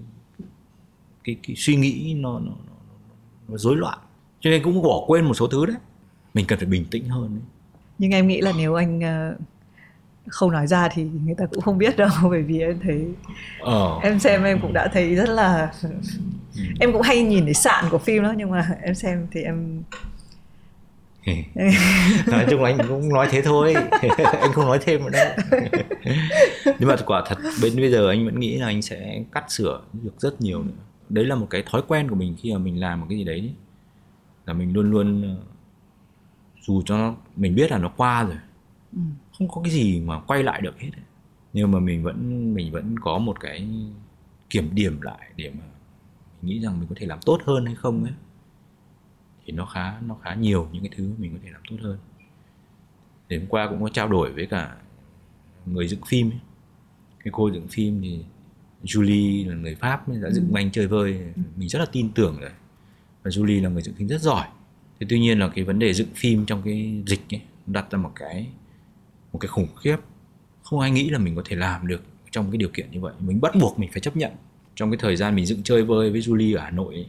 [1.23, 2.75] cái, cái suy nghĩ nó nó, nó,
[3.47, 3.99] nó rối loạn.
[4.39, 5.75] Cho nên cũng bỏ quên một số thứ đấy.
[6.33, 7.43] Mình cần phải bình tĩnh hơn đấy.
[7.97, 9.35] nhưng em nghĩ là nếu anh ờ,
[10.27, 13.05] không nói ra thì người ta cũng không biết đâu bởi vì em thấy
[13.59, 13.99] ờ.
[14.03, 15.89] em xem em cũng đã thấy rất là ừ.
[16.79, 19.83] em cũng hay nhìn để sạn của phim đó nhưng mà em xem thì em
[22.27, 23.73] nói chung anh cũng nói thế thôi
[24.41, 25.59] anh không nói thêm nữa đâu
[26.79, 29.81] nhưng mà quả thật bên bây giờ anh vẫn nghĩ là anh sẽ cắt sửa
[29.93, 30.73] được rất nhiều nữa
[31.09, 33.23] đấy là một cái thói quen của mình khi mà mình làm một cái gì
[33.23, 33.53] đấy
[34.45, 35.35] là mình luôn luôn ờ,
[36.61, 38.37] dù cho nó mình biết là nó qua rồi
[38.93, 39.01] ừ.
[39.37, 40.89] Không có cái gì mà quay lại được hết.
[41.53, 43.67] Nhưng mà mình vẫn mình vẫn có một cái
[44.49, 45.63] kiểm điểm lại để mà
[46.41, 48.13] mình nghĩ rằng mình có thể làm tốt hơn hay không ấy.
[49.45, 51.97] Thì nó khá nó khá nhiều những cái thứ mình có thể làm tốt hơn.
[53.29, 54.77] Đến hôm qua cũng có trao đổi với cả
[55.65, 56.39] người dựng phim ấy.
[57.23, 58.19] cái cô dựng phim thì
[58.83, 60.53] Julie là người Pháp đã dựng ừ.
[60.53, 61.33] bánh chơi vơi.
[61.55, 62.51] Mình rất là tin tưởng rồi.
[63.23, 64.47] Và Julie là người dựng phim rất giỏi.
[64.99, 67.97] Thế tuy nhiên là cái vấn đề dựng phim trong cái dịch ấy đặt ra
[67.97, 68.47] một cái
[69.33, 69.97] một cái khủng khiếp.
[70.63, 73.13] Không ai nghĩ là mình có thể làm được trong cái điều kiện như vậy.
[73.19, 74.31] Mình bắt buộc mình phải chấp nhận.
[74.75, 77.07] Trong cái thời gian mình dựng chơi vơi với Julie ở Hà Nội ấy,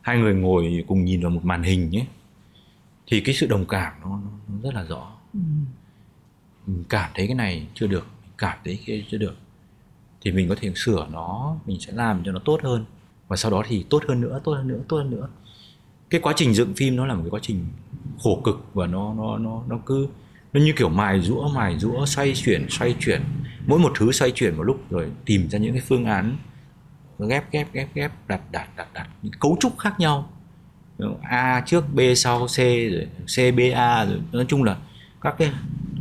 [0.00, 2.06] hai người ngồi cùng nhìn vào một màn hình ấy
[3.06, 5.12] thì cái sự đồng cảm nó, nó rất là rõ.
[5.32, 5.40] Ừ.
[6.66, 9.36] mình cảm thấy cái này chưa được mình cảm thấy cái chưa được
[10.20, 12.84] thì mình có thể sửa nó mình sẽ làm cho nó tốt hơn.
[13.28, 15.28] Và sau đó thì tốt hơn nữa tốt hơn nữa tốt hơn nữa.
[16.10, 17.66] Cái quá trình dựng phim nó là một cái quá trình
[18.22, 20.08] khổ cực và nó nó nó nó cứ
[20.54, 23.22] nó như kiểu mài rũa mài rũa xoay chuyển xoay chuyển.
[23.66, 26.36] Mỗi một thứ xoay chuyển một lúc rồi tìm ra những cái phương án
[27.28, 30.30] ghép ghép ghép ghép đặt đặt đặt đặt những cấu trúc khác nhau.
[31.22, 34.20] A trước b sau c rồi c b a rồi.
[34.32, 34.76] Nói chung là
[35.20, 35.52] các cái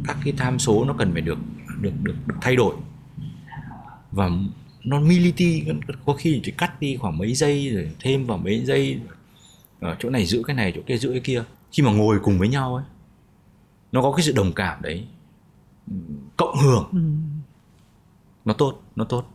[0.08, 1.38] các cái tham số nó cần phải được
[1.82, 2.76] được được, được thay đổi.
[4.12, 4.30] Và
[4.84, 5.64] nó militi
[6.06, 9.00] có khi chỉ cắt đi khoảng mấy giây rồi thêm vào mấy giây.
[9.80, 11.44] Ở chỗ này giữ cái này chỗ kia giữ cái kia.
[11.72, 12.86] Khi mà ngồi cùng với nhau ấy
[13.94, 15.08] nó có cái sự đồng cảm đấy.
[16.38, 16.90] Cộng hưởng.
[16.92, 17.00] Ừ.
[18.46, 19.26] nó tốt nó tốt.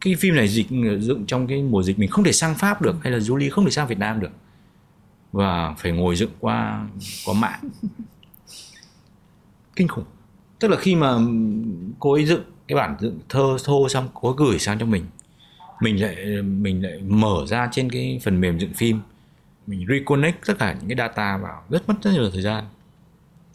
[0.00, 0.66] Cái phim này dịch
[1.00, 3.64] dựng trong cái mùa dịch mình không thể sang pháp được hay là Julie không
[3.64, 4.30] thể sang việt nam được.
[5.32, 6.88] Và phải ngồi dựng qua
[7.26, 7.60] có mạng.
[9.76, 10.04] Kinh khủng.
[10.58, 11.16] Tức là khi mà
[11.98, 15.04] cô ấy dựng cái bản dựng thơ thô xong cô ấy gửi sang cho mình.
[15.80, 19.00] Mình lại mình lại mở ra trên cái phần mềm dựng phim.
[19.66, 21.64] Mình reconnect tất cả những cái data vào.
[21.68, 22.64] Rất mất rất nhiều thời gian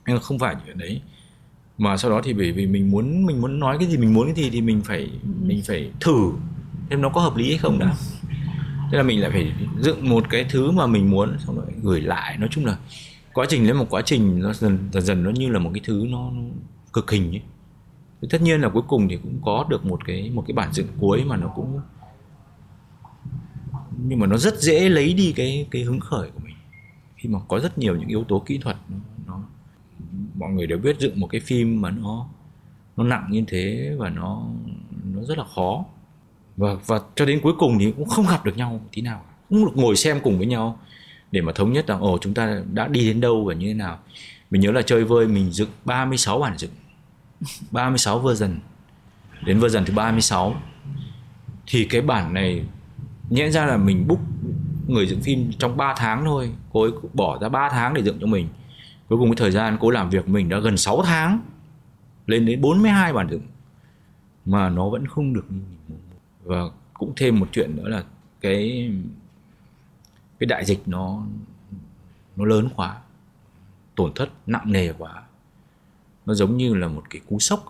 [0.09, 1.01] nhưng không phải chuyện đấy.
[1.77, 4.25] Mà sau đó thì bởi vì mình muốn mình muốn nói cái gì mình muốn
[4.25, 6.31] cái gì thì mình phải mình phải thử
[6.89, 7.93] xem nó có hợp lý hay không đã.
[8.91, 12.01] Thế là mình lại phải dựng một cái thứ mà mình muốn xong rồi gửi
[12.01, 12.37] lại.
[12.37, 12.77] Nói chung là
[13.33, 15.81] quá trình đấy một quá trình nó dần dần dần nó như là một cái
[15.85, 16.41] thứ nó, nó
[16.93, 17.41] cực hình ấy.
[18.21, 20.73] Thì tất nhiên là cuối cùng thì cũng có được một cái một cái bản
[20.73, 21.79] dựng cuối mà nó cũng
[24.07, 26.55] nhưng mà nó rất dễ lấy đi cái cái hứng khởi của mình.
[27.15, 28.77] Khi mà có rất nhiều những yếu tố kỹ thuật
[30.39, 32.27] mọi người đều biết dựng một cái phim mà nó
[32.97, 34.43] nó nặng như thế và nó
[35.13, 35.85] nó rất là khó.
[36.57, 39.23] Và và cho đến cuối cùng thì cũng không gặp được nhau tí nào.
[39.49, 40.79] Cũng được ngồi xem cùng với nhau
[41.31, 43.73] để mà thống nhất rằng, ồ, chúng ta đã đi đến đâu và như thế
[43.73, 43.99] nào?
[44.51, 46.71] Mình nhớ là chơi vơi, mình dựng 36 bản dựng.
[47.71, 48.59] 36 version.
[49.45, 50.55] Đến version thứ 36
[51.67, 52.63] thì cái bản này
[53.29, 54.19] nhẽ ra là mình book
[54.87, 56.51] người dựng phim trong 3 tháng thôi.
[56.73, 58.47] Cô ấy bỏ ra 3 tháng để dựng cho mình
[59.09, 61.41] cuối cùng cái thời gian cô làm việc mình đã gần 6 tháng,
[62.27, 63.47] lên đến 42 bản dựng,
[64.45, 65.99] mà nó vẫn không được như mình muốn.
[66.43, 66.59] Và
[66.93, 68.03] cũng thêm một chuyện nữa là
[68.41, 68.91] cái
[70.39, 71.23] cái đại dịch nó
[72.35, 73.01] nó lớn quá,
[73.95, 75.23] tổn thất nặng nề quá.
[76.25, 77.65] Nó giống như là một cái cú sốc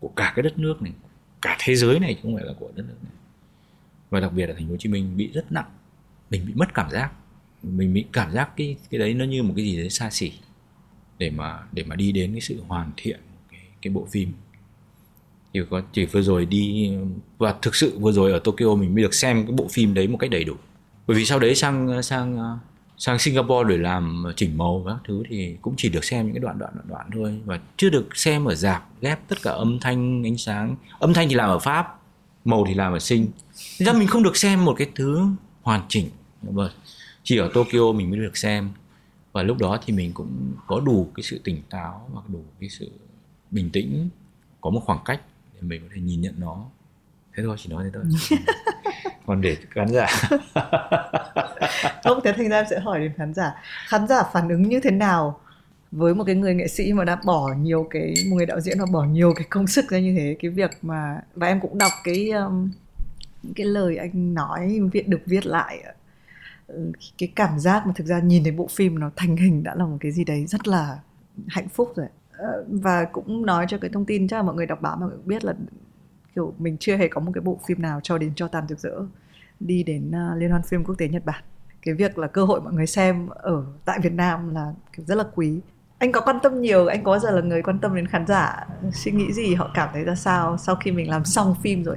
[0.00, 0.92] của cả cái đất nước này,
[1.42, 3.12] cả thế giới này chứ không phải là của đất nước này.
[4.10, 5.70] Và đặc biệt là thành phố Hồ Chí Minh bị rất nặng,
[6.30, 7.12] mình bị mất cảm giác
[7.72, 10.32] mình bị cảm giác cái cái đấy nó như một cái gì đấy xa xỉ
[11.18, 14.32] để mà để mà đi đến cái sự hoàn thiện cái, cái bộ phim.
[15.52, 16.92] Chỉ có chỉ vừa rồi đi
[17.38, 20.08] và thực sự vừa rồi ở Tokyo mình mới được xem cái bộ phim đấy
[20.08, 20.54] một cách đầy đủ.
[21.06, 22.58] Bởi vì sau đấy sang sang
[22.98, 26.40] sang Singapore để làm chỉnh màu các thứ thì cũng chỉ được xem những cái
[26.40, 27.40] đoạn đoạn đoạn đoạn thôi.
[27.44, 30.76] Và chưa được xem ở dạp ghép tất cả âm thanh ánh sáng.
[30.98, 32.00] Âm thanh thì làm ở Pháp
[32.44, 33.26] màu thì làm ở Sing.
[33.54, 35.26] Ra mình không được xem một cái thứ
[35.62, 36.10] hoàn chỉnh.
[36.42, 36.70] Vâng
[37.26, 38.70] chỉ ở Tokyo mình mới được xem.
[39.32, 42.68] Và lúc đó thì mình cũng có đủ cái sự tỉnh táo và đủ cái
[42.68, 42.90] sự
[43.50, 44.08] bình tĩnh
[44.60, 45.20] có một khoảng cách
[45.54, 46.64] để mình có thể nhìn nhận nó.
[47.36, 48.38] Thế thôi chỉ nói thế thôi.
[49.26, 50.06] Còn để khán giả.
[52.04, 53.54] Không thế thành ra em sẽ hỏi đến khán giả.
[53.86, 55.40] Khán giả phản ứng như thế nào
[55.92, 58.78] với một cái người nghệ sĩ mà đã bỏ nhiều cái một người đạo diễn
[58.78, 60.36] mà bỏ nhiều cái công sức ra như thế?
[60.40, 62.70] Cái việc mà và em cũng đọc cái um,
[63.56, 65.84] cái lời anh nói viết được viết lại
[67.18, 69.84] cái cảm giác mà thực ra nhìn thấy bộ phim nó thành hình đã là
[69.84, 70.98] một cái gì đấy rất là
[71.48, 74.66] hạnh phúc rồi ờ, và cũng nói cho cái thông tin chắc là mọi người
[74.66, 75.54] đọc báo mà cũng biết là
[76.34, 78.78] kiểu mình chưa hề có một cái bộ phim nào cho đến cho tàn rực
[78.78, 79.00] rỡ
[79.60, 81.42] đi đến uh, liên hoan phim quốc tế Nhật Bản.
[81.82, 85.24] Cái việc là cơ hội mọi người xem ở tại Việt Nam là rất là
[85.34, 85.60] quý.
[85.98, 88.66] Anh có quan tâm nhiều anh có giờ là người quan tâm đến khán giả
[88.92, 91.96] suy nghĩ gì họ cảm thấy ra sao sau khi mình làm xong phim rồi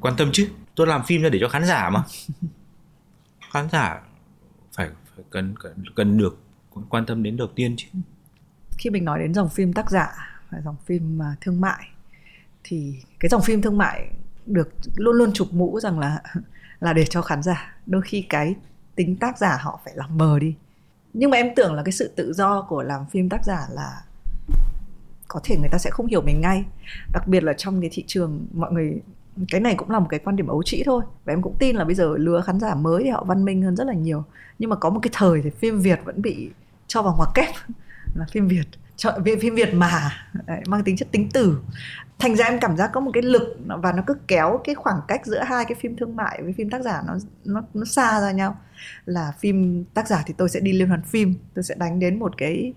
[0.00, 2.02] quan tâm chứ tôi làm phim ra để cho khán giả mà
[3.56, 4.00] khán giả
[4.76, 6.38] phải, phải cần, cần cần được
[6.88, 7.88] quan tâm đến đầu tiên chứ.
[8.78, 10.08] Khi mình nói đến dòng phim tác giả
[10.50, 11.88] và dòng phim à, thương mại
[12.64, 14.10] thì cái dòng phim thương mại
[14.46, 16.22] được luôn luôn chụp mũ rằng là
[16.80, 17.76] là để cho khán giả.
[17.86, 18.54] Đôi khi cái
[18.94, 20.54] tính tác giả họ phải làm mờ đi.
[21.12, 24.02] Nhưng mà em tưởng là cái sự tự do của làm phim tác giả là
[25.28, 26.64] có thể người ta sẽ không hiểu mình ngay.
[27.12, 29.00] Đặc biệt là trong cái thị trường mọi người
[29.48, 31.02] cái này cũng là một cái quan điểm ấu trĩ thôi.
[31.24, 33.62] Và em cũng tin là bây giờ lứa khán giả mới thì họ văn minh
[33.62, 34.24] hơn rất là nhiều.
[34.58, 36.50] Nhưng mà có một cái thời thì phim việt vẫn bị
[36.86, 37.48] cho vào ngoặc kép.
[38.14, 38.66] Là phim việt
[38.96, 40.10] chọn phim việt mà.
[40.46, 41.58] Đấy, mang tính chất tính từ.
[42.18, 45.00] Thành ra em cảm giác có một cái lực và nó cứ kéo cái khoảng
[45.08, 47.14] cách giữa hai cái phim thương mại với phim tác giả nó
[47.44, 48.58] nó nó xa ra nhau.
[49.06, 52.18] Là phim tác giả thì tôi sẽ đi liên hoan phim tôi sẽ đánh đến
[52.18, 52.72] một cái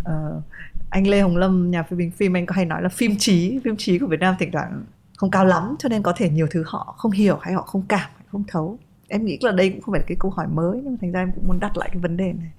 [0.00, 0.42] uh,
[0.90, 3.60] anh Lê Hồng Lâm nhà phê bình phim anh có hay nói là phim trí
[3.64, 4.84] phim trí của Việt Nam thỉnh thoảng
[5.16, 7.82] không cao lắm cho nên có thể nhiều thứ họ không hiểu hay họ không
[7.88, 8.78] cảm hay không thấu.
[9.08, 11.12] Em nghĩ là đây cũng không phải là cái câu hỏi mới nhưng mà thành
[11.12, 12.50] ra em cũng muốn đặt lại cái vấn đề này.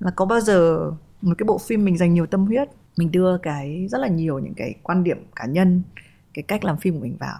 [0.00, 0.90] Là có bao giờ
[1.22, 4.38] một cái bộ phim mình dành nhiều tâm huyết mình đưa cái rất là nhiều
[4.38, 5.82] những cái quan điểm cá nhân
[6.34, 7.38] cái cách làm phim của mình vào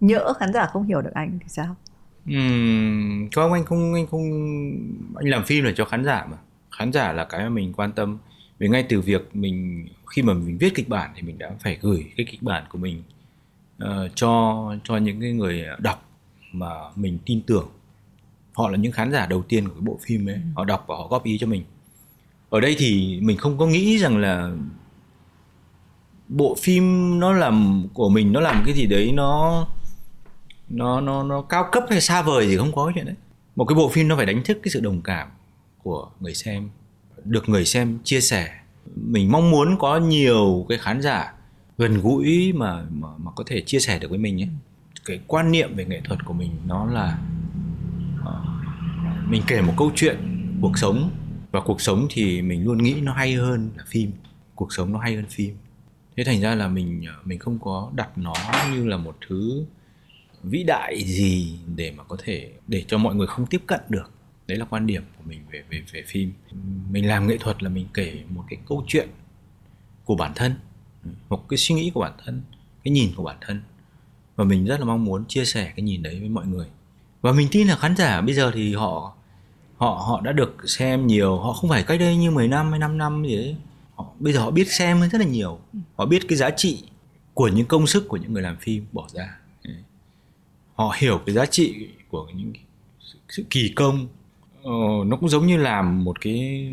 [0.00, 1.76] nhỡ khán giả không hiểu được anh thì sao?
[2.30, 4.22] Uhm, không anh không anh không
[5.16, 6.36] anh làm phim là cho khán giả mà.
[6.78, 8.18] Khán giả là cái mà mình quan tâm.
[8.58, 11.78] Vì ngay từ việc mình khi mà mình viết kịch bản thì mình đã phải
[11.80, 13.02] gửi cái kịch bản của mình
[14.14, 16.08] cho cho những cái người đọc
[16.52, 17.68] mà mình tin tưởng.
[18.52, 20.34] Họ là những khán giả đầu tiên của cái bộ phim ấy.
[20.34, 20.40] Ừ.
[20.54, 21.64] họ đọc và họ góp ý cho mình.
[22.50, 24.50] Ở đây thì mình không có nghĩ rằng là
[26.28, 29.66] bộ phim nó làm của mình nó làm cái gì đấy nó
[30.68, 33.14] nó nó nó cao cấp hay xa vời gì không có cái chuyện đấy.
[33.56, 35.28] Một cái bộ phim nó phải đánh thức cái sự đồng cảm
[35.82, 36.70] của người xem
[37.24, 38.48] được người xem chia sẻ.
[38.96, 41.34] Mình mong muốn có nhiều cái khán giả
[41.78, 44.48] gần gũi mà mà, mà có thể chia sẻ được với mình ấy.
[45.04, 47.18] Cái quan niệm về nghệ thuật của mình nó là
[48.20, 50.16] uh, mình kể một câu chuyện
[50.60, 51.10] cuộc sống.
[51.50, 54.12] Và cuộc sống thì mình luôn nghĩ nó hay hơn là phim.
[54.54, 55.56] Cuộc sống nó hay hơn phim.
[56.16, 58.34] Thế thành ra là mình ờ, mình không có đặt nó
[58.72, 59.64] như là một thứ
[60.42, 64.10] vĩ đại gì để mà có thể để cho mọi người không tiếp cận được.
[64.46, 66.32] Đấy là quan điểm của mình về về về phim.
[66.90, 69.08] Mình làm nghệ thuật là mình kể một cái câu chuyện
[70.04, 70.54] của bản thân
[71.28, 72.42] một cái suy nghĩ của bản thân
[72.84, 73.62] cái nhìn của bản thân.
[74.36, 76.66] Và mình rất là mong muốn chia sẻ cái nhìn đấy với mọi người.
[77.20, 79.14] Và mình tin là khán giả bây giờ thì họ
[79.76, 81.38] họ họ đã được xem nhiều.
[81.38, 83.56] Họ không phải cách đây như 10 năm hay 5 năm gì đấy.
[83.94, 85.58] Họ bây giờ họ biết xem rất là nhiều.
[85.96, 86.82] Họ biết cái giá trị
[87.34, 89.38] của những công sức của những người làm phim bỏ ra.
[90.74, 92.52] Họ hiểu cái giá trị của những
[93.00, 94.06] sự, sự kỳ công.
[94.62, 94.70] Ờ,
[95.06, 96.68] nó cũng giống như làm một cái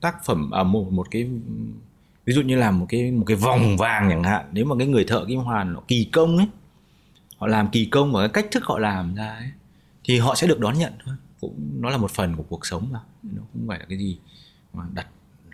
[0.00, 1.28] tác phẩm à một một cái
[2.28, 4.46] ví dụ như làm một cái một cái vòng vàng chẳng hạn.
[4.52, 6.46] Nếu mà cái người thợ kim hoàn họ kỳ công ấy,
[7.38, 9.50] họ làm kỳ công và cái cách thức họ làm ra ấy,
[10.04, 11.14] thì họ sẽ được đón nhận thôi.
[11.40, 13.00] Cũng, nó là một phần của cuộc sống mà.
[13.22, 14.18] Nó không phải là cái gì
[14.72, 15.06] mà đặt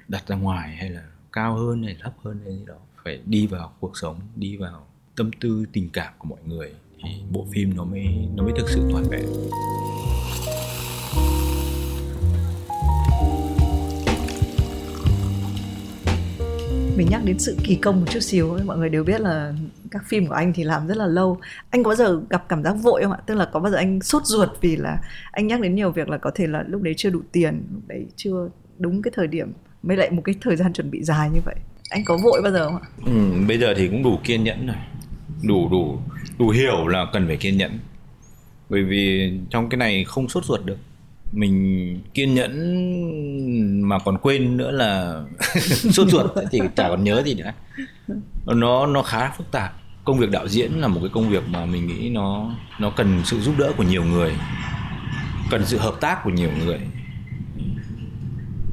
[0.08, 1.02] đặt ra ngoài hay là
[1.32, 2.74] cao hơn hay thấp hơn hay gì đó.
[3.04, 6.72] Phải đi vào cuộc sống, đi vào tâm tư, tình cảm của mọi người
[7.04, 9.26] thì bộ phim nó mới nó mới thực sự toàn vẹn.
[16.96, 19.52] Mình nhắc đến sự kỳ công một chút xíu mọi người đều biết là
[19.90, 21.38] các phim của anh thì làm rất là lâu.
[21.70, 23.18] Anh có bao giờ gặp cảm giác vội không ạ?
[23.26, 24.98] Tức là có bao giờ anh sốt ruột vì là
[25.30, 27.82] anh nhắc đến nhiều việc là có thể là lúc đấy chưa đủ tiền lúc
[27.86, 31.30] đấy chưa đúng cái thời điểm mới lại một cái thời gian chuẩn bị dài
[31.34, 31.54] như vậy.
[31.90, 32.88] Anh có vội bao giờ không ạ?
[33.06, 33.12] Ừ,
[33.48, 34.76] bây giờ thì cũng đủ kiên nhẫn rồi.
[35.42, 35.98] Đủ đủ
[36.38, 37.78] đủ hiểu là cần phải kiên nhẫn.
[38.68, 40.78] Bởi vì trong cái này không sốt ruột được
[41.34, 45.22] mình kiên nhẫn mà còn quên nữa là
[45.92, 47.52] sốt ruột thì chả còn nhớ gì nữa.
[48.46, 49.72] Nó nó khá phức tạp.
[50.04, 53.22] Công việc đạo diễn là một cái công việc mà mình nghĩ nó nó cần
[53.24, 54.32] sự giúp đỡ của nhiều người,
[55.50, 56.80] cần sự hợp tác của nhiều người.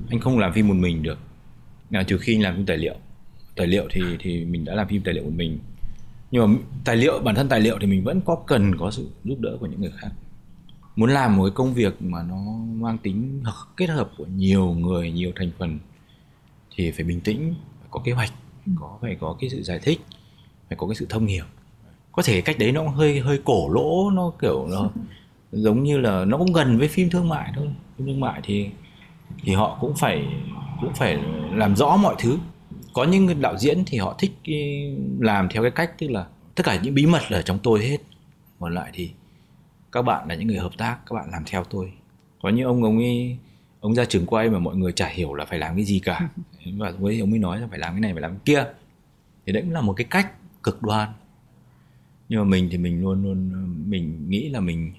[0.09, 1.20] Anh không làm phim một mình được.
[1.89, 2.95] Nào, trừ khi anh làm phim tài liệu.
[3.55, 5.59] Tài liệu thì thì mình đã làm phim tài liệu một mình.
[6.32, 9.09] Nhưng mà tài liệu, bản thân tài liệu thì mình vẫn có cần có sự
[9.24, 10.09] giúp đỡ của những người khác
[10.96, 12.36] muốn làm một cái công việc mà nó
[12.80, 13.44] mang tính
[13.78, 15.80] kết hợp của nhiều người nhiều thành phần
[16.76, 18.34] thì phải bình tĩnh phải có kế hoạch
[18.76, 20.02] có phải có cái sự giải thích
[20.72, 21.46] phải có cái sự thông hiểu.
[22.12, 24.89] Có thể cách đấy nó hơi hơi cổ lỗ nó kiểu nó
[25.52, 27.68] giống như là nó cũng gần với phim thương mại thôi.
[27.98, 28.70] Phim thương mại thì
[29.44, 30.26] thì họ cũng phải
[30.82, 31.18] cũng phải
[31.54, 32.38] làm rõ mọi thứ.
[32.94, 34.32] Có những đạo diễn thì họ thích
[35.20, 36.26] làm theo cái cách tức là
[36.56, 37.98] tất cả những bí mật là ở trong tôi hết.
[38.60, 39.12] Còn lại thì
[39.92, 41.92] các bạn là những người hợp tác các bạn làm theo tôi.
[42.42, 43.38] Có những ông ông ấy
[43.80, 46.30] ông ra trường quay mà mọi người chả hiểu là phải làm cái gì cả.
[46.78, 48.66] Và với ông ấy nói là phải làm cái này phải làm cái kia.
[49.46, 50.32] Thì đấy cũng là một cái cách
[50.64, 51.10] cực đoan.
[52.30, 53.52] Nhưng mà mình thì mình luôn luôn
[53.89, 54.94] mình nghĩ là mình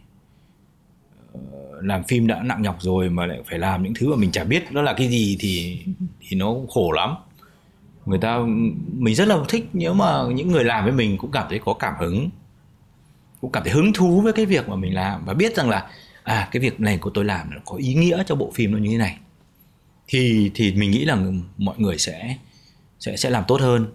[1.33, 1.41] ờ,
[1.83, 4.45] làm phim đã nặng nhọc rồi mà lại phải làm những thứ mà mình chả
[4.45, 5.85] biết nó là cái gì thì
[6.21, 7.15] thì nó khổ lắm.
[8.07, 8.39] Người ta
[8.93, 11.75] mình rất là thích nếu mà những người làm với mình cũng cảm thấy có
[11.75, 12.31] cảm hứng
[13.43, 15.91] cũng cảm thấy hứng thú với cái việc mà mình làm và biết rằng là
[16.23, 18.79] à cái việc này của tôi làm nó có ý nghĩa cho bộ phim nó
[18.79, 19.19] như thế này.
[20.09, 21.19] Thì thì mình nghĩ là
[21.59, 22.37] mọi người sẽ
[23.01, 23.87] sẽ sẽ làm tốt hơn.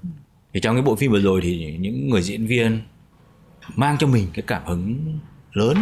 [0.54, 2.82] Thì trong cái bộ phim vừa rồi thì những người diễn viên
[3.76, 5.20] mang cho mình cái cảm hứng
[5.54, 5.78] lớn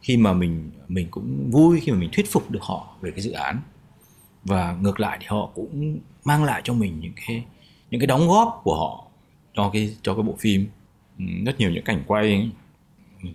[0.00, 3.20] khi mà mình mình cũng vui khi mà mình thuyết phục được họ về cái
[3.20, 3.60] dự án.
[4.44, 7.44] Và ngược lại thì họ cũng mang lại cho mình những cái
[7.90, 9.04] những cái đóng góp của họ
[9.54, 10.66] cho cái cho cái bộ phim
[11.18, 12.50] rất nhiều những cảnh quay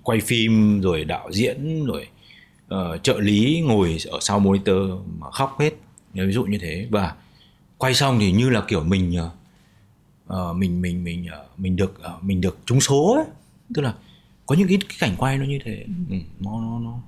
[0.03, 2.07] quay phim rồi đạo diễn rồi
[2.73, 5.73] uh, trợ lý ngồi ở sau monitor mà khóc hết.
[6.13, 6.87] Ví dụ như thế.
[6.89, 7.15] Và
[7.77, 9.17] quay xong thì như là kiểu mình
[10.27, 13.25] uh, mình mình mình uh, mình được uh, mình được trúng số ấy.
[13.73, 13.93] Tức là
[14.45, 15.85] có những cái, cái cảnh quay nó như thế.
[16.09, 16.99] Ừ, nó nó nó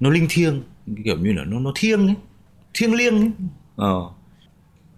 [0.00, 0.62] nó linh thiêng
[1.04, 2.16] kiểu như là nó nó thiêng ấy
[2.74, 3.30] thiêng liêng ấy.
[3.76, 4.10] Ờ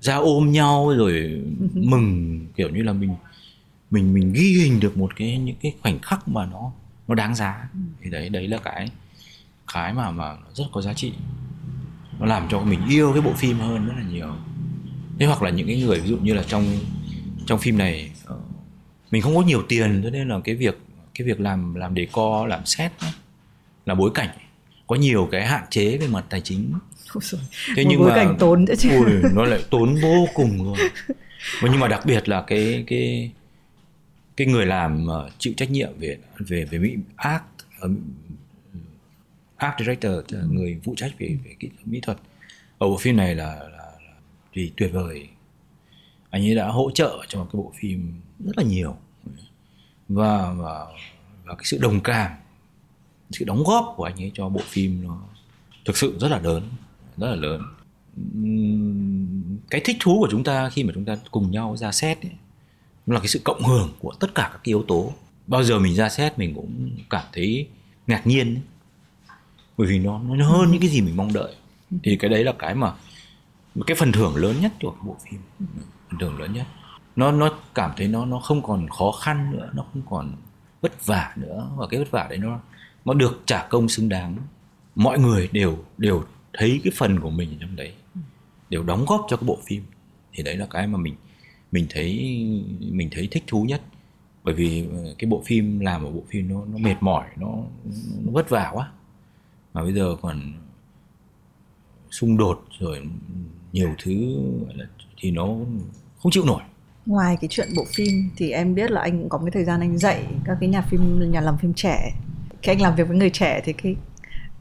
[0.00, 1.42] ra ôm nhau rồi
[1.74, 3.14] mừng kiểu như là mình
[3.90, 6.72] mình mình ghi hình được một cái những cái khoảnh khắc mà nó
[7.08, 7.68] nó đáng giá.
[8.02, 8.90] Thì đấy đấy là cái
[9.72, 11.12] cái mà mà rất có giá trị.
[12.18, 14.36] Nó làm cho mình yêu cái bộ phim hơn rất là nhiều.
[15.18, 16.64] Thế hoặc là những cái người ví dụ như là trong
[17.46, 18.38] trong phim này ờ,
[19.10, 20.78] mình không có nhiều tiền cho nên là cái việc
[21.14, 22.92] cái việc làm làm đề co làm set
[23.86, 24.28] là bối cảnh.
[24.86, 26.72] Có nhiều cái hạn chế về mặt tài chính.
[27.76, 28.90] Thế nhưng bối mà cảnh tốn chứ.
[28.90, 30.88] ui, nó lại tốn vô cùng rồi
[31.62, 33.30] nhưng mà đặc biệt là cái cái
[34.36, 37.42] cái người làm uh, chịu trách nhiệm về về về mỹ art
[39.56, 40.48] art ờ, director ừ.
[40.50, 42.18] người phụ trách về về kỹ mỹ thuật.
[42.78, 43.92] Ở bộ phim này là, là, là
[44.52, 45.28] thì tuyệt vời.
[46.30, 48.96] Anh ấy đã hỗ trợ cho cái bộ phim rất là nhiều.
[50.08, 50.86] Và và
[51.44, 52.30] và cái sự đồng cảm
[53.30, 55.22] sự đóng góp của anh ấy cho bộ phim nó
[55.84, 56.70] thực sự rất là lớn
[57.16, 57.62] rất là lớn.
[59.70, 62.32] Cái thích thú của chúng ta khi mà chúng ta cùng nhau ra xét ấy,
[63.14, 65.12] là cái sự cộng hưởng của tất cả các yếu tố.
[65.46, 67.68] Bao giờ mình ra xét mình cũng cảm thấy
[68.06, 68.62] ngạc nhiên ấy.
[69.76, 71.54] bởi vì nó nó hơn những cái gì mình mong đợi.
[72.02, 72.92] Thì cái đấy là cái mà,
[73.86, 75.40] cái phần thưởng lớn nhất của bộ phim.
[76.10, 76.66] Phần thưởng lớn nhất.
[77.16, 80.36] Nó nó cảm thấy nó nó không còn khó khăn nữa, nó không còn
[80.80, 81.70] vất vả nữa.
[81.76, 82.60] Và cái vất vả đấy nó
[83.04, 84.36] nó được trả công xứng đáng.
[84.94, 87.94] Mọi người đều đều thấy cái phần của mình trong đấy.
[88.70, 89.82] Đều đóng góp cho cái bộ phim.
[90.32, 91.14] Thì đấy là cái mà mình
[91.72, 92.12] mình thấy
[92.80, 93.82] mình thấy thích thú nhất.
[94.44, 97.48] Bởi vì ờ, cái bộ phim làm một bộ phim nó nó mệt mỏi nó,
[98.24, 98.90] nó vất vả quá.
[99.74, 100.52] Mà bây giờ còn
[102.10, 103.02] xung đột rồi
[103.72, 104.36] nhiều thứ
[105.18, 105.46] thì nó
[106.18, 106.62] không chịu nổi.
[107.06, 109.80] Ngoài cái chuyện bộ phim thì em biết là anh cũng có cái thời gian
[109.80, 112.12] anh dạy các cái nhà phim nhà làm phim trẻ.
[112.62, 113.96] Khi anh làm việc với người trẻ thì cái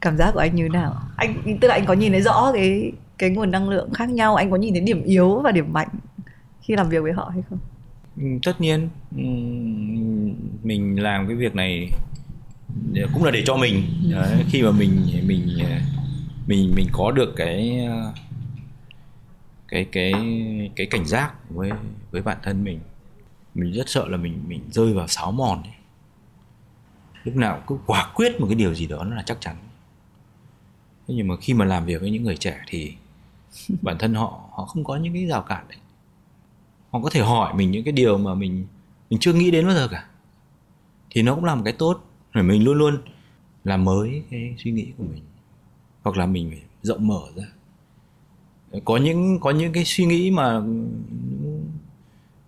[0.00, 1.02] cảm giác của anh như thế nào?
[1.16, 4.34] Anh tức là anh có nhìn thấy rõ cái cái nguồn năng lượng khác nhau
[4.34, 5.88] anh có nhìn thấy điểm yếu và điểm mạnh
[6.66, 7.58] khi làm việc với họ hay không?
[8.16, 8.88] Ừ, tất nhiên.
[9.16, 9.22] Ừ,
[10.62, 11.90] mình làm cái việc này
[13.12, 13.82] cũng là để cho mình.
[14.10, 15.58] Đấy, khi mà mình mình
[16.46, 17.86] mình mình có được cái
[19.68, 20.12] cái cái
[20.76, 21.70] cái cảnh giác với
[22.10, 22.80] với bản thân mình
[23.54, 25.72] mình rất sợ là mình mình rơi vào sáo mòn ấy.
[27.24, 29.56] lúc nào cứ quả quyết một cái điều gì đó nó là chắc chắn.
[31.08, 32.94] Thế nhưng mà khi mà làm việc với những người trẻ thì
[33.82, 35.78] bản thân họ họ không có những cái rào cản đấy
[36.96, 38.66] họ có thể hỏi mình những cái điều mà mình
[39.10, 40.06] mình chưa nghĩ đến bao giờ cả.
[41.10, 42.00] Thì nó cũng là một cái tốt
[42.34, 42.98] để mình luôn luôn
[43.64, 45.22] làm mới cái suy nghĩ của mình.
[46.02, 47.44] Hoặc là mình phải rộng mở ra.
[48.84, 50.62] Có những có những cái suy nghĩ mà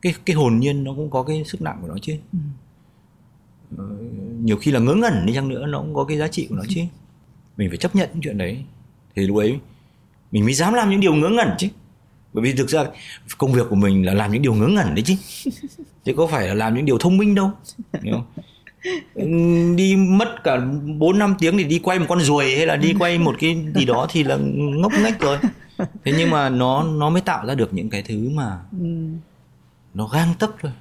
[0.03, 2.16] cái cái hồn nhiên nó cũng có cái sức nặng của nó chứ.
[2.32, 2.38] Ừ.
[3.78, 3.84] Ờ,
[4.42, 6.57] nhiều khi là ngớ ngẩn đi chăng nữa nó cũng có cái giá trị của
[6.57, 6.80] nó chứ.
[7.57, 8.64] Mình phải chấp nhận những chuyện đấy.
[9.14, 9.59] Thì lúc ấy
[10.32, 11.68] mình mới dám làm những điều ngớ ngẩn chứ
[12.41, 12.84] bởi vì thực ra
[13.39, 15.14] công việc của mình là làm những điều ngớ ngẩn đấy chứ
[16.05, 17.51] chứ có phải là làm những điều thông minh đâu
[18.11, 18.24] không?
[19.76, 20.57] đi mất cả
[20.99, 23.64] 4 năm tiếng để đi quay một con ruồi hay là đi quay một cái
[23.74, 25.39] gì đó thì là ngốc nghếch rồi
[25.78, 28.86] thế nhưng mà nó nó mới tạo ra được những cái thứ mà ừ.
[29.95, 30.72] nó gang tấp thôi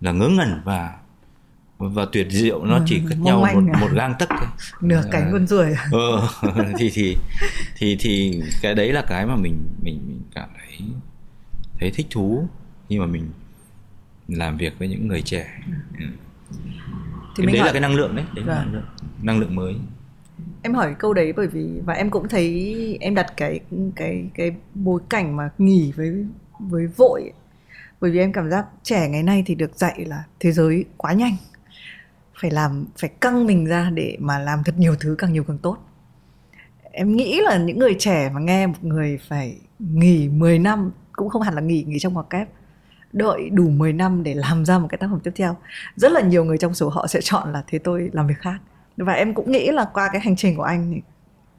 [0.00, 0.94] là ngớ ngẩn và
[1.78, 3.80] và tuyệt diệu nó chỉ cách nhau một à?
[3.80, 4.48] một gang tấc thôi.
[4.80, 6.28] Nửa cánh con ruồi ờ
[6.78, 7.16] thì thì
[7.76, 10.88] thì thì cái đấy là cái mà mình mình mình cảm thấy
[11.80, 12.48] thấy thích thú
[12.88, 13.30] khi mà mình
[14.28, 15.46] làm việc với những người trẻ.
[15.98, 16.06] Ừ.
[17.36, 17.66] thì đấy hỏi...
[17.66, 18.64] là cái năng lượng đấy đấy là vâng.
[18.64, 18.84] năng lượng
[19.22, 19.74] năng lượng mới.
[20.62, 23.60] Em hỏi câu đấy bởi vì và em cũng thấy em đặt cái
[23.96, 26.26] cái cái bối cảnh mà nghỉ với
[26.58, 27.32] với vội.
[28.00, 31.12] Bởi vì em cảm giác trẻ ngày nay thì được dạy là thế giới quá
[31.12, 31.36] nhanh
[32.40, 35.58] phải làm, phải căng mình ra để mà làm thật nhiều thứ càng nhiều càng
[35.58, 35.78] tốt.
[36.92, 41.28] Em nghĩ là những người trẻ mà nghe một người phải nghỉ 10 năm, cũng
[41.28, 42.48] không hẳn là nghỉ nghỉ trong ngoặc kép,
[43.12, 45.56] đợi đủ 10 năm để làm ra một cái tác phẩm tiếp theo,
[45.96, 48.58] rất là nhiều người trong số họ sẽ chọn là thế tôi làm việc khác
[48.96, 51.00] và em cũng nghĩ là qua cái hành trình của anh thì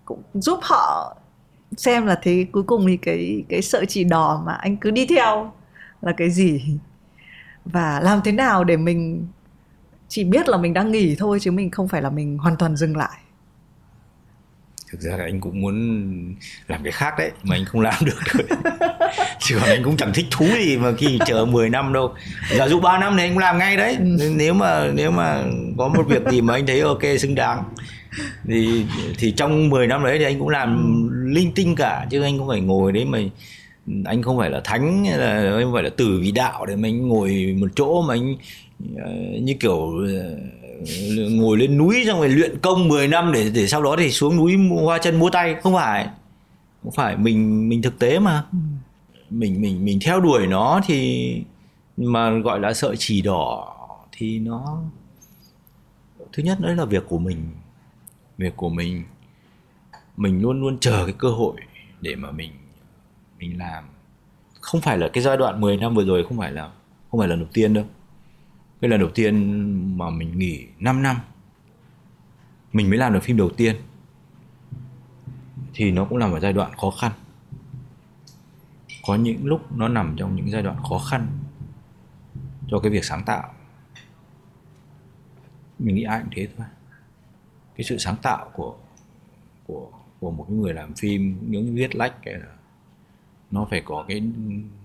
[0.06, 1.18] cũng giúp họ
[1.78, 5.06] xem là thế cuối cùng thì cái cái sợi chỉ đỏ mà anh cứ đi
[5.06, 5.52] theo
[6.02, 6.80] là cái gì.
[7.66, 9.28] Và làm thế nào để mình
[10.10, 12.76] chỉ biết là mình đang nghỉ thôi chứ mình không phải là mình hoàn toàn
[12.76, 13.20] dừng lại.
[14.92, 15.76] Thực ra là anh cũng muốn
[16.68, 18.44] làm cái khác đấy mà anh không làm được rồi
[19.40, 22.14] chứ còn anh cũng chẳng thích thú gì mà khi chờ 10 năm đâu.
[22.58, 23.98] Giả dụ 3 năm thì anh cũng làm ngay đấy.
[24.00, 24.34] Ừ.
[24.36, 25.44] nếu mà nếu mà
[25.78, 27.64] có một việc gì mà anh thấy ok xứng đáng
[28.48, 28.86] thì
[29.18, 32.06] thì trong 10 năm đấy thì anh cũng làm linh tinh cả.
[32.10, 33.20] Chứ anh không phải ngồi đấy mà
[34.06, 36.76] anh không phải là thánh hay là anh không phải là tử vì đạo để
[36.76, 38.36] mà anh ngồi một chỗ mà anh
[39.42, 40.38] như kiểu ờ,
[41.30, 44.38] ngồi lên núi xong rồi luyện công 10 năm để để sau đó thì xuống
[44.38, 45.56] núi hoa chân múa tay.
[45.64, 46.10] Không phải
[46.84, 48.46] không phải mình mình thực tế mà.
[48.52, 48.58] Ừ.
[49.30, 51.42] mình mình mình theo đuổi nó thì
[51.98, 53.74] mà gọi là sợi chỉ đỏ
[54.12, 54.82] thì nó
[56.34, 57.50] thứ nhất đấy là việc của mình.
[58.38, 59.04] Việc của mình
[60.18, 61.56] mình luôn luôn chờ cái cơ hội
[62.02, 62.52] để mà mình
[63.40, 63.84] mình làm.
[64.62, 66.72] Không phải là cái giai đoạn 10 năm vừa rồi không phải là
[67.12, 67.84] không phải là đầu tiên đâu
[68.82, 71.18] cái lần đầu tiên mà mình nghỉ 5 năm,
[72.74, 73.76] mình mới làm được phim đầu tiên,
[75.74, 77.12] thì nó cũng là một giai đoạn khó khăn.
[79.08, 81.28] Có những lúc nó nằm trong những giai đoạn khó khăn
[82.68, 83.54] cho cái việc sáng tạo.
[85.80, 86.68] Mình nghĩ ai cũng thế thôi.
[87.76, 88.78] Cái sự sáng tạo của
[89.68, 92.56] của của một người làm phim, những viết lách cái là
[93.52, 94.24] nó phải có cái,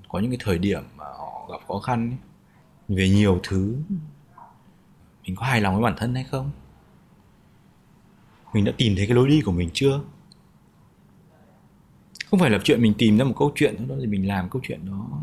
[0.08, 2.18] có những cái thời điểm mà họ gặp khó khăn ấy
[2.88, 3.76] về nhiều thứ.
[5.26, 6.50] Mình có hài lòng với bản thân hay không?
[8.54, 10.00] Mình đã tìm thấy cái lối đi của mình chưa?
[12.30, 14.62] Không phải là chuyện mình tìm ra một câu chuyện đó thì mình làm câu
[14.64, 15.22] chuyện đó.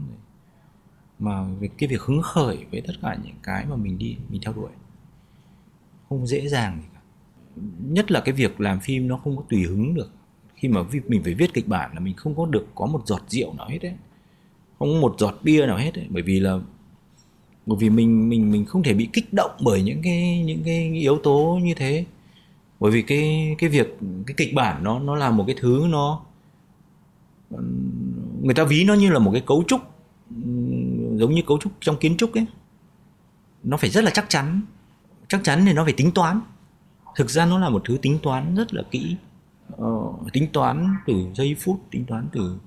[1.20, 4.42] Mà về cái việc hứng khởi với tất cả những cái mà mình đi, mình
[4.42, 4.72] theo đuổi,
[6.10, 7.00] không dễ dàng gì cả.
[7.80, 10.12] Nhất là cái việc làm phim nó không có tùy hứng được.
[10.56, 13.22] Khi mà mình phải viết kịch bản là mình không có được có một giọt
[13.28, 13.96] rượu nào hết đấy.
[14.80, 16.08] Không có một giọt bia nào hết đấy.
[16.10, 16.60] Bởi vì là
[17.70, 20.94] bởi vì mình mình mình không thể bị kích động bởi những cái những cái
[20.94, 22.06] yếu tố như thế.
[22.80, 23.98] Bởi vì cái cái việc
[24.28, 26.22] cái kịch bản nó nó là một cái thứ nó
[28.42, 29.82] người ta ví nó như là một cái cấu trúc
[31.16, 32.46] giống như cấu trúc trong kiến trúc ấy.
[33.64, 34.62] Nó phải rất là chắc chắn.
[35.28, 36.42] Chắc chắn thì nó phải tính toán.
[37.16, 39.16] Thực ra nó là một thứ tính toán rất là kỹ.
[39.78, 42.58] Ờ, tính toán từ giây phút tính toán từ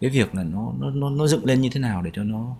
[0.00, 2.56] cái việc là nó nó nó nó dựng lên như thế nào để cho nó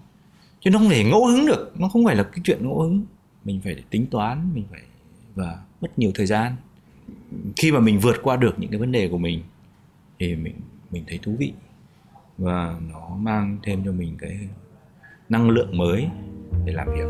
[0.60, 1.72] chứ nó không thể ngẫu hứng được.
[1.78, 3.04] Nó không phải là cái chuyện ngẫu hứng.
[3.44, 4.80] Mình phải tính toán, mình phải,
[5.34, 6.56] và mất nhiều thời gian.
[7.56, 9.42] Khi mà mình vượt qua được những cái vấn đề của mình,
[10.18, 10.54] thì mình
[10.90, 11.52] mình thấy thú vị.
[12.38, 14.38] Và nó mang thêm cho mình cái
[15.28, 16.06] năng lượng mới
[16.64, 17.04] để làm việc.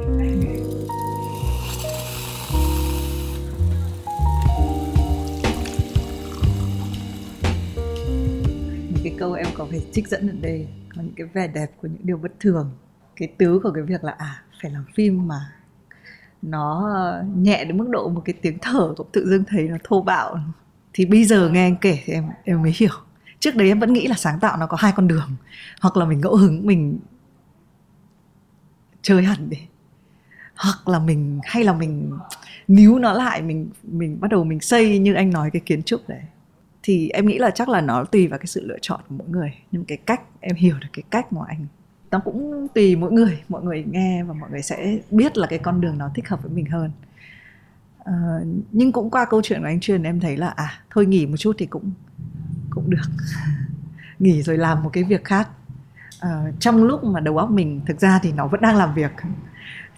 [8.88, 11.66] Những cái câu em có phải trích dẫn ở đây, có những cái vẻ đẹp
[11.80, 12.70] của những điều bất thường
[13.20, 15.40] cái tứ của cái việc là à phải làm phim mà
[16.42, 19.76] nó ờ, nhẹ đến mức độ một cái tiếng thở cũng tự dưng thấy nó
[19.84, 20.38] thô bạo.
[20.92, 22.92] Thì bây giờ nghe anh kể thì em em mới hiểu.
[23.40, 25.30] Trước đấy em vẫn nghĩ là sáng tạo nó có hai con đường.
[25.80, 26.98] Hoặc là mình ngẫu hứng mình
[29.02, 29.58] chơi hẳn đi.
[30.56, 32.18] Hoặc là mình, hay là mình
[32.68, 36.08] níu nó lại, mình mình bắt đầu mình xây như anh nói cái kiến trúc
[36.08, 36.22] đấy.
[36.82, 39.28] Thì em nghĩ là chắc là nó tùy vào cái sự lựa chọn của mỗi
[39.28, 39.54] người.
[39.72, 41.66] Nhưng cái cách, em hiểu được cái cách mà anh
[42.10, 45.58] nó cũng tùy mỗi người mọi người nghe và mọi người sẽ biết là cái
[45.58, 46.90] con đường nó thích hợp với mình hơn.
[48.04, 48.14] À,
[48.72, 51.36] nhưng cũng qua câu chuyện của anh truyền em thấy là à thôi nghỉ một
[51.36, 51.90] chút thì cũng
[52.70, 53.10] cũng được.
[54.18, 55.48] Nghỉ rồi làm một cái việc khác.
[56.20, 59.10] À, trong lúc mà đầu óc mình thực ra thì nó vẫn đang làm việc.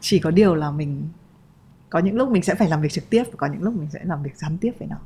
[0.00, 1.08] Chỉ có điều là mình
[1.90, 3.88] có những lúc mình sẽ phải làm việc trực tiếp và có những lúc mình
[3.90, 4.96] sẽ làm việc gián tiếp với nó.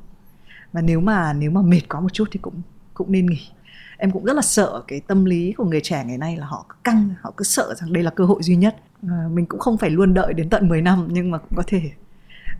[0.73, 2.61] Và nếu mà nếu mà mệt quá một chút thì cũng
[2.93, 3.49] cũng nên nghỉ
[3.97, 6.65] em cũng rất là sợ cái tâm lý của người trẻ ngày nay là họ
[6.83, 8.75] căng họ cứ sợ rằng đây là cơ hội duy nhất.
[9.09, 11.63] À, mình cũng không phải luôn đợi đến tận 10 năm nhưng mà cũng có
[11.67, 11.81] thể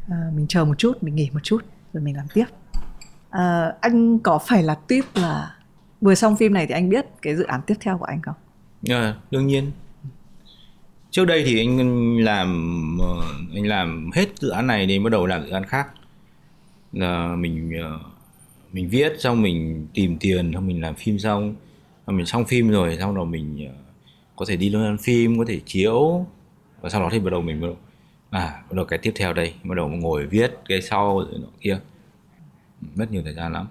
[0.10, 1.62] à, mình chờ một chút mình nghỉ một chút
[1.94, 2.46] rồi mình làm tiếp.
[3.30, 5.56] À, anh có phải là tiếp là
[6.02, 8.36] vừa xong phim này thì anh biết cái dự án tiếp theo của anh không?
[8.90, 9.72] À, đương nhiên.
[11.10, 12.48] Trước đây thì anh làm
[13.54, 15.88] anh làm hết dự án này thì bắt đầu làm dự án khác.
[16.94, 17.72] Là mình
[18.78, 21.55] mình viết, xong mình tìm tiền, xong mình làm phim xong.
[22.07, 23.73] Mình xong phim rồi sau đó mình ờ,
[24.36, 26.25] có thể đi lên phim, có thể chiếu.
[26.82, 27.78] Và sau đó thì bắt đầu mình bắt đầu
[28.30, 29.53] à bắt đầu cái tiếp theo đây.
[29.63, 31.80] Bắt đầu ngồi viết cái sau rồi nọ kia.
[32.95, 33.67] Mất nhiều thời gian lắm.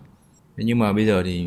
[0.57, 1.47] Thế nhưng mà bây giờ thì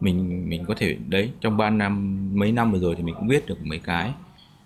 [0.00, 3.28] mình mình có thể, đấy, trong ba năm, mấy năm vừa rồi thì mình cũng
[3.28, 4.12] viết được mấy cái.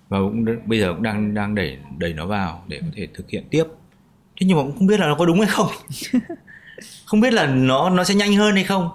[0.09, 3.31] Và cũng bây giờ cũng đang đang đẩy đẩy nó vào để có thể thực
[3.31, 3.65] hiện tiếp.
[4.41, 5.69] Thế nhưng mà cũng không biết là nó có đúng hay không.
[7.13, 8.91] không biết là nó nó sẽ nhanh hơn hay không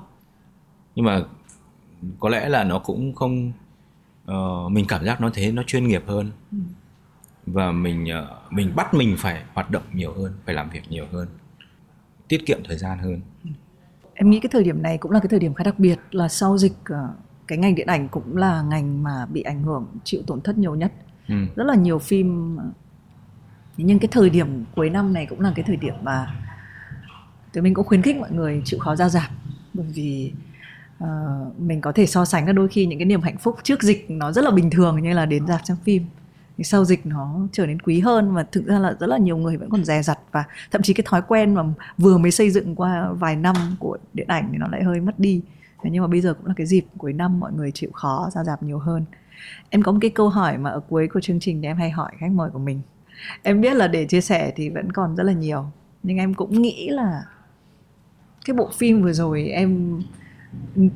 [0.95, 1.21] nhưng mà
[2.19, 3.51] có lẽ là nó cũng không
[4.31, 6.57] uh, mình cảm giác nó thế nó chuyên nghiệp hơn ừ.
[7.45, 11.05] và mình uh, mình bắt mình phải hoạt động nhiều hơn phải làm việc nhiều
[11.11, 11.27] hơn
[12.27, 13.21] tiết kiệm thời gian hơn
[14.13, 16.27] em nghĩ cái thời điểm này cũng là cái thời điểm khá đặc biệt là
[16.27, 17.09] sau dịch ờ,
[17.47, 20.75] cái ngành điện ảnh cũng là ngành mà bị ảnh hưởng chịu tổn thất nhiều
[20.75, 20.91] nhất
[21.27, 21.35] ừ.
[21.55, 22.57] rất là nhiều phim
[23.77, 26.46] nhưng cái thời điểm cuối năm này cũng là cái thời điểm mà
[27.53, 29.31] thì mình cũng khuyến khích mọi người chịu khó ra giảm.
[29.73, 30.33] Bởi vì
[31.03, 33.83] uh, mình có thể so sánh là đôi khi những cái niềm hạnh phúc trước
[33.83, 36.05] dịch nó rất là bình thường như là đến dạp xem phim.
[36.57, 39.37] Thì sau dịch nó trở nên quý hơn và thực ra là rất là nhiều
[39.37, 41.63] người vẫn còn dè dặt và thậm chí cái thói quen mà
[41.97, 45.19] vừa mới xây dựng qua vài năm của điện ảnh thì nó lại hơi mất
[45.19, 45.41] đi.
[45.83, 48.29] Thế nhưng mà bây giờ cũng là cái dịp cuối năm mọi người chịu khó
[48.33, 49.05] ra dạp nhiều hơn.
[49.69, 51.91] Em có một cái câu hỏi mà ở cuối của chương trình thì em hay
[51.91, 52.81] hỏi khách mời của mình.
[53.43, 55.65] Em biết là để chia sẻ thì vẫn còn rất là nhiều
[56.03, 57.23] nhưng em cũng nghĩ là
[58.47, 60.01] cái bộ phim vừa rồi em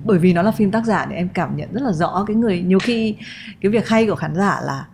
[0.06, 2.36] bởi vì nó là phim tác giả thì em cảm nhận rất là rõ cái
[2.36, 3.16] người nhiều khi
[3.62, 4.86] cái việc hay của khán giả là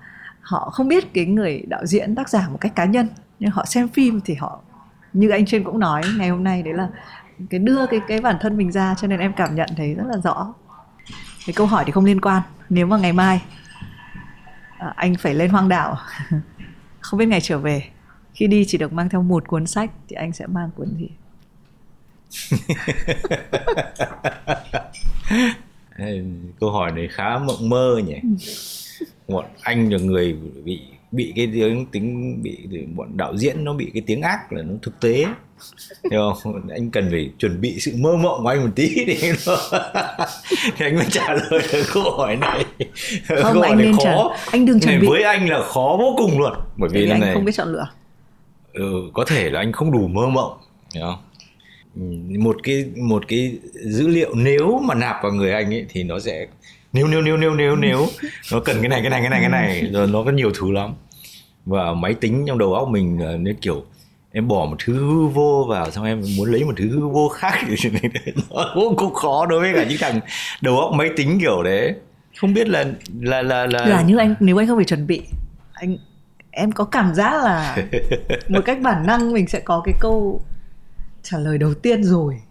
[0.42, 3.08] họ không biết cái người đạo diễn tác giả một cách cá nhân.
[3.40, 4.60] Nhưng họ xem phim thì họ
[5.14, 6.90] như anh trên cũng nói ngày hôm nay đấy là
[7.50, 10.06] cái đưa cái cái bản thân mình ra cho nên em cảm nhận thấy rất
[10.08, 10.54] là rõ.
[11.46, 13.42] Cái câu hỏi thì không liên quan nếu mà ngày mai
[14.78, 15.98] à, anh phải lên hoang đảo
[17.00, 17.84] không biết ngày trở về
[18.34, 21.10] khi đi chỉ được mang theo một cuốn sách thì anh sẽ mang cuốn gì?
[26.60, 28.16] câu hỏi này khá mộng mơ nhỉ?
[29.28, 32.58] Bọn anh là người bị bị cái tiếng tính bị
[32.96, 35.26] bọn đạo diễn nó bị cái tiếng ác là nó thực tế.
[36.12, 36.70] Hiểu không?
[36.70, 39.18] anh cần phải chuẩn bị sự mơ mộng của anh một tí để
[40.78, 42.66] thì anh mới trả lời được câu hỏi này.
[43.28, 44.04] Không câu anh nên khó.
[44.04, 44.52] trả...
[44.52, 45.08] anh đừng chuẩn bị.
[45.08, 46.54] với anh là khó vô cùng luôn.
[46.78, 47.88] Bởi vì anh này không biết chọn lựa.
[48.74, 50.58] Ừ, có thể là anh không đủ mơ mộng.
[50.94, 51.20] Hiểu không
[52.40, 56.20] một cái một cái dữ liệu nếu mà nạp vào người anh ấy thì nó
[56.20, 56.48] sẽ
[56.94, 58.08] nếu nếu nếu nếu nếu nếu
[58.52, 60.72] nó cần cái này cái này cái này cái này rồi nó có nhiều thứ
[60.72, 60.94] lắm.
[61.66, 63.86] Và máy tính trong đầu óc mình nếu kiểu
[64.32, 67.30] em bỏ một thứ hư vô vào xong em muốn lấy một thứ hư vô
[67.30, 67.90] khác thì
[68.50, 70.20] nó vô cùng khó đối với cả những thằng
[70.62, 71.94] đầu óc máy tính kiểu đấy.
[72.38, 72.86] Không biết là
[73.20, 75.22] là là là là như anh nếu anh không phải chuẩn bị
[75.74, 75.98] anh
[76.52, 77.78] em có cảm giác là
[78.50, 80.42] một cách bản năng mình sẽ có cái câu
[81.30, 82.42] trả lời đầu tiên rồi.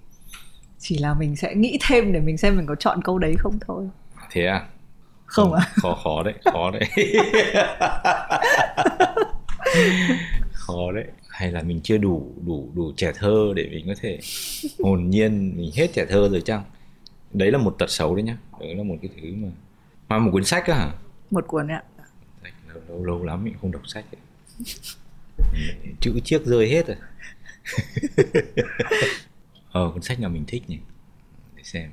[0.79, 3.59] Chỉ là mình sẽ nghĩ thêm để mình xem mình có chọn câu đấy không
[3.66, 3.89] thôi.
[4.31, 4.66] Thế à?
[5.27, 6.89] Không à khó khó đấy khó đấy.
[10.53, 11.05] Khó đấy.
[11.29, 14.18] Hay là mình chưa đủ đủ đủ trẻ thơ để mình có thể
[14.83, 16.64] hồn nhiên mình hết trẻ thơ rồi chăng?
[17.33, 18.37] Đấy là một tật xấu đấy nhá.
[18.61, 19.49] Đấy là một cái thứ mà
[20.09, 20.93] mà một cuốn sách á hả?
[21.31, 21.83] Một cuốn ạ.
[22.68, 24.20] Lâu, lâu lâu lắm mình không đọc sách ấy.
[26.01, 26.97] chữ chiếc rơi hết rồi
[29.71, 30.79] ờ cuốn sách nào mình thích nhỉ?
[31.57, 31.91] Để xem.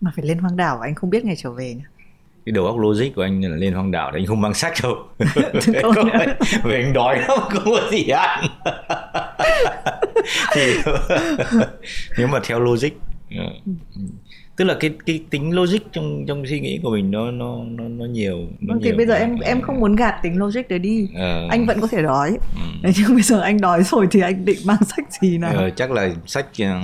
[0.00, 1.96] Mà phải lên hoang đảo anh không biết ngày trở về nữa
[2.46, 4.72] cái đầu óc logic của anh là lên hoang đảo thì anh không mang sách
[4.82, 5.08] đâu.
[6.64, 8.46] Vì anh đói lắm không có gì ăn.
[10.54, 10.74] Thì
[12.18, 12.88] nếu mà theo logic
[13.36, 13.44] ờ,
[14.56, 17.84] tức là cái cái tính logic trong trong suy nghĩ của mình nó nó nó
[17.88, 20.68] nó nhiều nó vâng thì nhiều bây giờ em em không muốn gạt tính logic
[20.68, 21.48] đấy đi Ờ.
[21.50, 22.36] anh vẫn có thể đói
[22.84, 22.90] Ừ.
[22.96, 25.90] nhưng bây giờ anh đói rồi thì anh định mang sách gì nào Ờ, chắc
[25.90, 26.80] là sách ờ,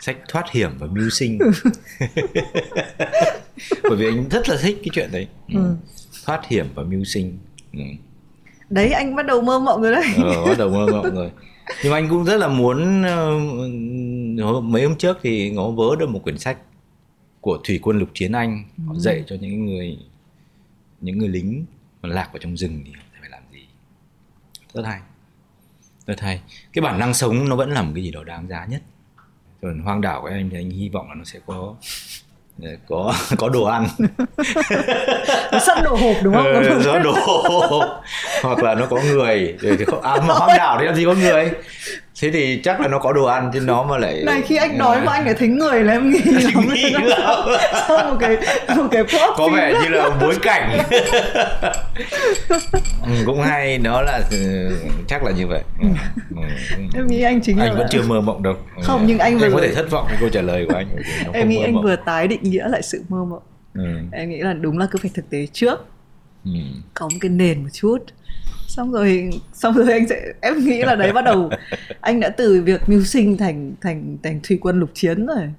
[0.00, 1.38] sách thoát hiểm và mưu sinh
[3.82, 5.54] bởi vì anh rất là thích cái chuyện đấy ừ.
[5.60, 5.74] Ừ.
[6.26, 7.38] thoát hiểm và mưu sinh
[7.72, 7.80] ừ.
[8.70, 11.30] đấy anh bắt đầu mơ mộng rồi đấy ờ, bắt đầu mơ mộng rồi
[11.82, 16.08] nhưng mà anh cũng rất là muốn ờ, mấy hôm trước thì ngó vớ được
[16.08, 16.56] một quyển sách
[17.44, 19.98] của thủy quân lục chiến anh họ dạy cho những người
[21.00, 21.64] những người lính
[22.02, 23.66] mà lạc vào trong rừng thì phải làm gì?
[24.74, 25.00] Rất hay.
[26.06, 26.40] Rất hay.
[26.72, 28.82] Cái bản năng sống nó vẫn là một cái gì đó đáng giá nhất.
[29.62, 31.74] Còn hoang đảo của em thì anh hy vọng là nó sẽ có
[32.88, 33.86] có có đồ ăn.
[35.52, 36.44] Nó sắp đổ hộp đúng không?
[36.54, 37.14] Ờ, nó đồ
[38.42, 41.14] hoặc là nó có người thì không, à mà hoang đảo thì làm gì có
[41.14, 41.50] người
[42.22, 44.78] thế thì chắc là nó có đồ ăn chứ nó mà lại này khi anh
[44.78, 47.02] đói mà anh lại thấy người là em nghĩ lắm Nghĩ lắm.
[47.88, 48.36] sau một cái
[48.76, 50.78] một cái plot có vẻ như là bối cảnh.
[53.06, 54.70] Ừ, cũng hay đó là ừ,
[55.08, 55.62] chắc là như vậy.
[55.80, 55.86] Ừ,
[56.94, 58.54] em nghĩ anh chính là anh vẫn chưa mơ mộng đâu.
[58.82, 60.86] Không, nhưng anh vừa có thể thất vọng với câu trả lời của anh
[61.26, 61.84] nó em nghĩ anh mộng.
[61.84, 63.42] vừa tái định nghĩa lại sự mơ mộng.
[63.74, 63.84] Ừ.
[64.12, 65.86] em nghĩ là đúng là cứ phải thực tế trước.
[66.44, 66.50] Ừ.
[66.94, 67.98] có một cái nền một chút
[68.74, 71.50] xong rồi xong rồi anh sẽ em nghĩ là đấy bắt đầu
[72.00, 75.52] anh đã từ việc mưu sinh thành thành thành thủy quân lục chiến rồi.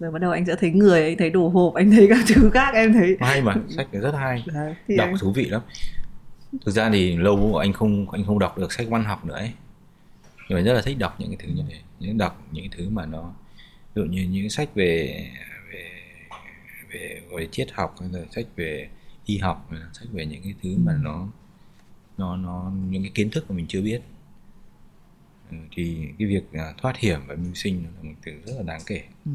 [0.00, 2.50] Rồi bắt đầu anh sẽ thấy người anh thấy đồ hộp anh thấy các thứ
[2.50, 4.44] khác em thấy hay mà sách rất hay.
[4.46, 5.62] Đấy, đọc anh, thú vị lắm.
[6.66, 9.52] Thực ra thì lâu anh không anh không đọc được sách văn học nữa ấy.
[10.48, 12.88] Nhưng mà rất là thích đọc những cái thứ như thế những đọc những thứ
[12.88, 13.34] mà nó
[13.94, 15.24] ví dụ như những sách về
[15.72, 15.84] về
[16.92, 18.88] về về triết học hay là sách về
[19.26, 21.28] y học hay là sách về những cái thứ mà nó
[22.18, 24.00] nó nó những cái kiến thức mà mình chưa biết.
[25.50, 28.62] Ừ, thì cái việc à, thoát hiểm và mưu sinh là một thứ rất là
[28.62, 29.02] đáng kể.
[29.24, 29.32] Ừ.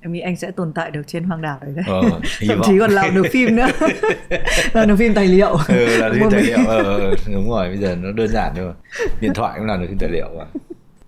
[0.00, 1.72] em nghĩ anh sẽ tồn tại được trên hoang đảo đấy.
[1.76, 3.68] Đấy ờ, thậm chí còn làm được phim nữa.
[4.72, 5.56] Làm được phim tài liệu.
[5.68, 6.66] Ừ, là phim Một tài liệu.
[6.66, 8.72] Ờ, đúng rồi bây giờ nó đơn giản thôi.
[9.20, 10.44] Điện thoại cũng làm được phim tài liệu mà.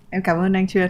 [0.09, 0.89] Em cảm ơn anh chuyên.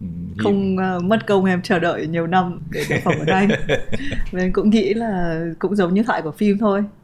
[0.00, 0.06] Ừ,
[0.38, 3.48] không ờ, mất công em chờ đợi nhiều năm để được phỏng vấn anh.
[4.32, 6.80] Em cũng nghĩ là cũng giống như thoại của phim thôi.
[6.80, 6.99] Ờ,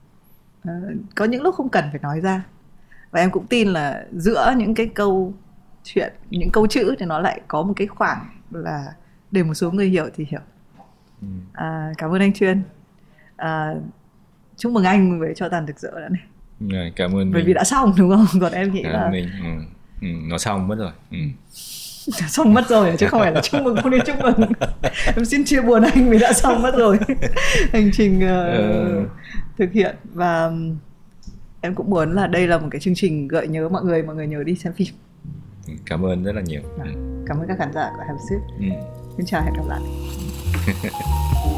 [1.14, 2.44] có những lúc không cần phải nói ra.
[3.10, 5.34] Và em cũng tin là giữa những cái câu
[5.84, 8.92] chuyện những câu chữ thì nó lại có một cái khoảng là
[9.30, 10.40] để một số người hiểu thì hiểu.
[11.20, 11.26] Ừ.
[11.52, 12.62] à, cảm ơn anh chuyên.
[13.36, 13.74] À,
[14.56, 16.22] chúc mừng anh với cho tàn thực dỡ đã này.
[16.60, 17.46] Rồi, cảm ơn bởi mình.
[17.46, 18.26] vì đã xong đúng không?
[18.40, 19.30] Còn em nghĩ cảm là mình.
[19.42, 19.64] Ừ.
[20.02, 20.92] Ừ, nó xong mất rồi.
[21.10, 21.18] Ừ.
[22.28, 24.50] xong mất rồi chứ không phải là chúc mừng không nên chúc mừng.
[25.16, 26.98] Em xin chia buồn anh vì đã xong mất rồi.
[27.72, 29.04] Hành trình Ờ.
[29.58, 29.96] thực hiện.
[30.14, 30.50] Và
[31.60, 34.16] em cũng muốn là đây là một cái chương trình gợi nhớ mọi người mọi
[34.16, 34.88] người nhớ đi xem phim.
[35.86, 36.60] Cảm ơn rất là nhiều.
[36.84, 36.90] Ừ.
[37.26, 38.66] cảm ơn các khán giả của Have Sip Ừ.
[39.16, 39.80] xin chào hẹn gặp lại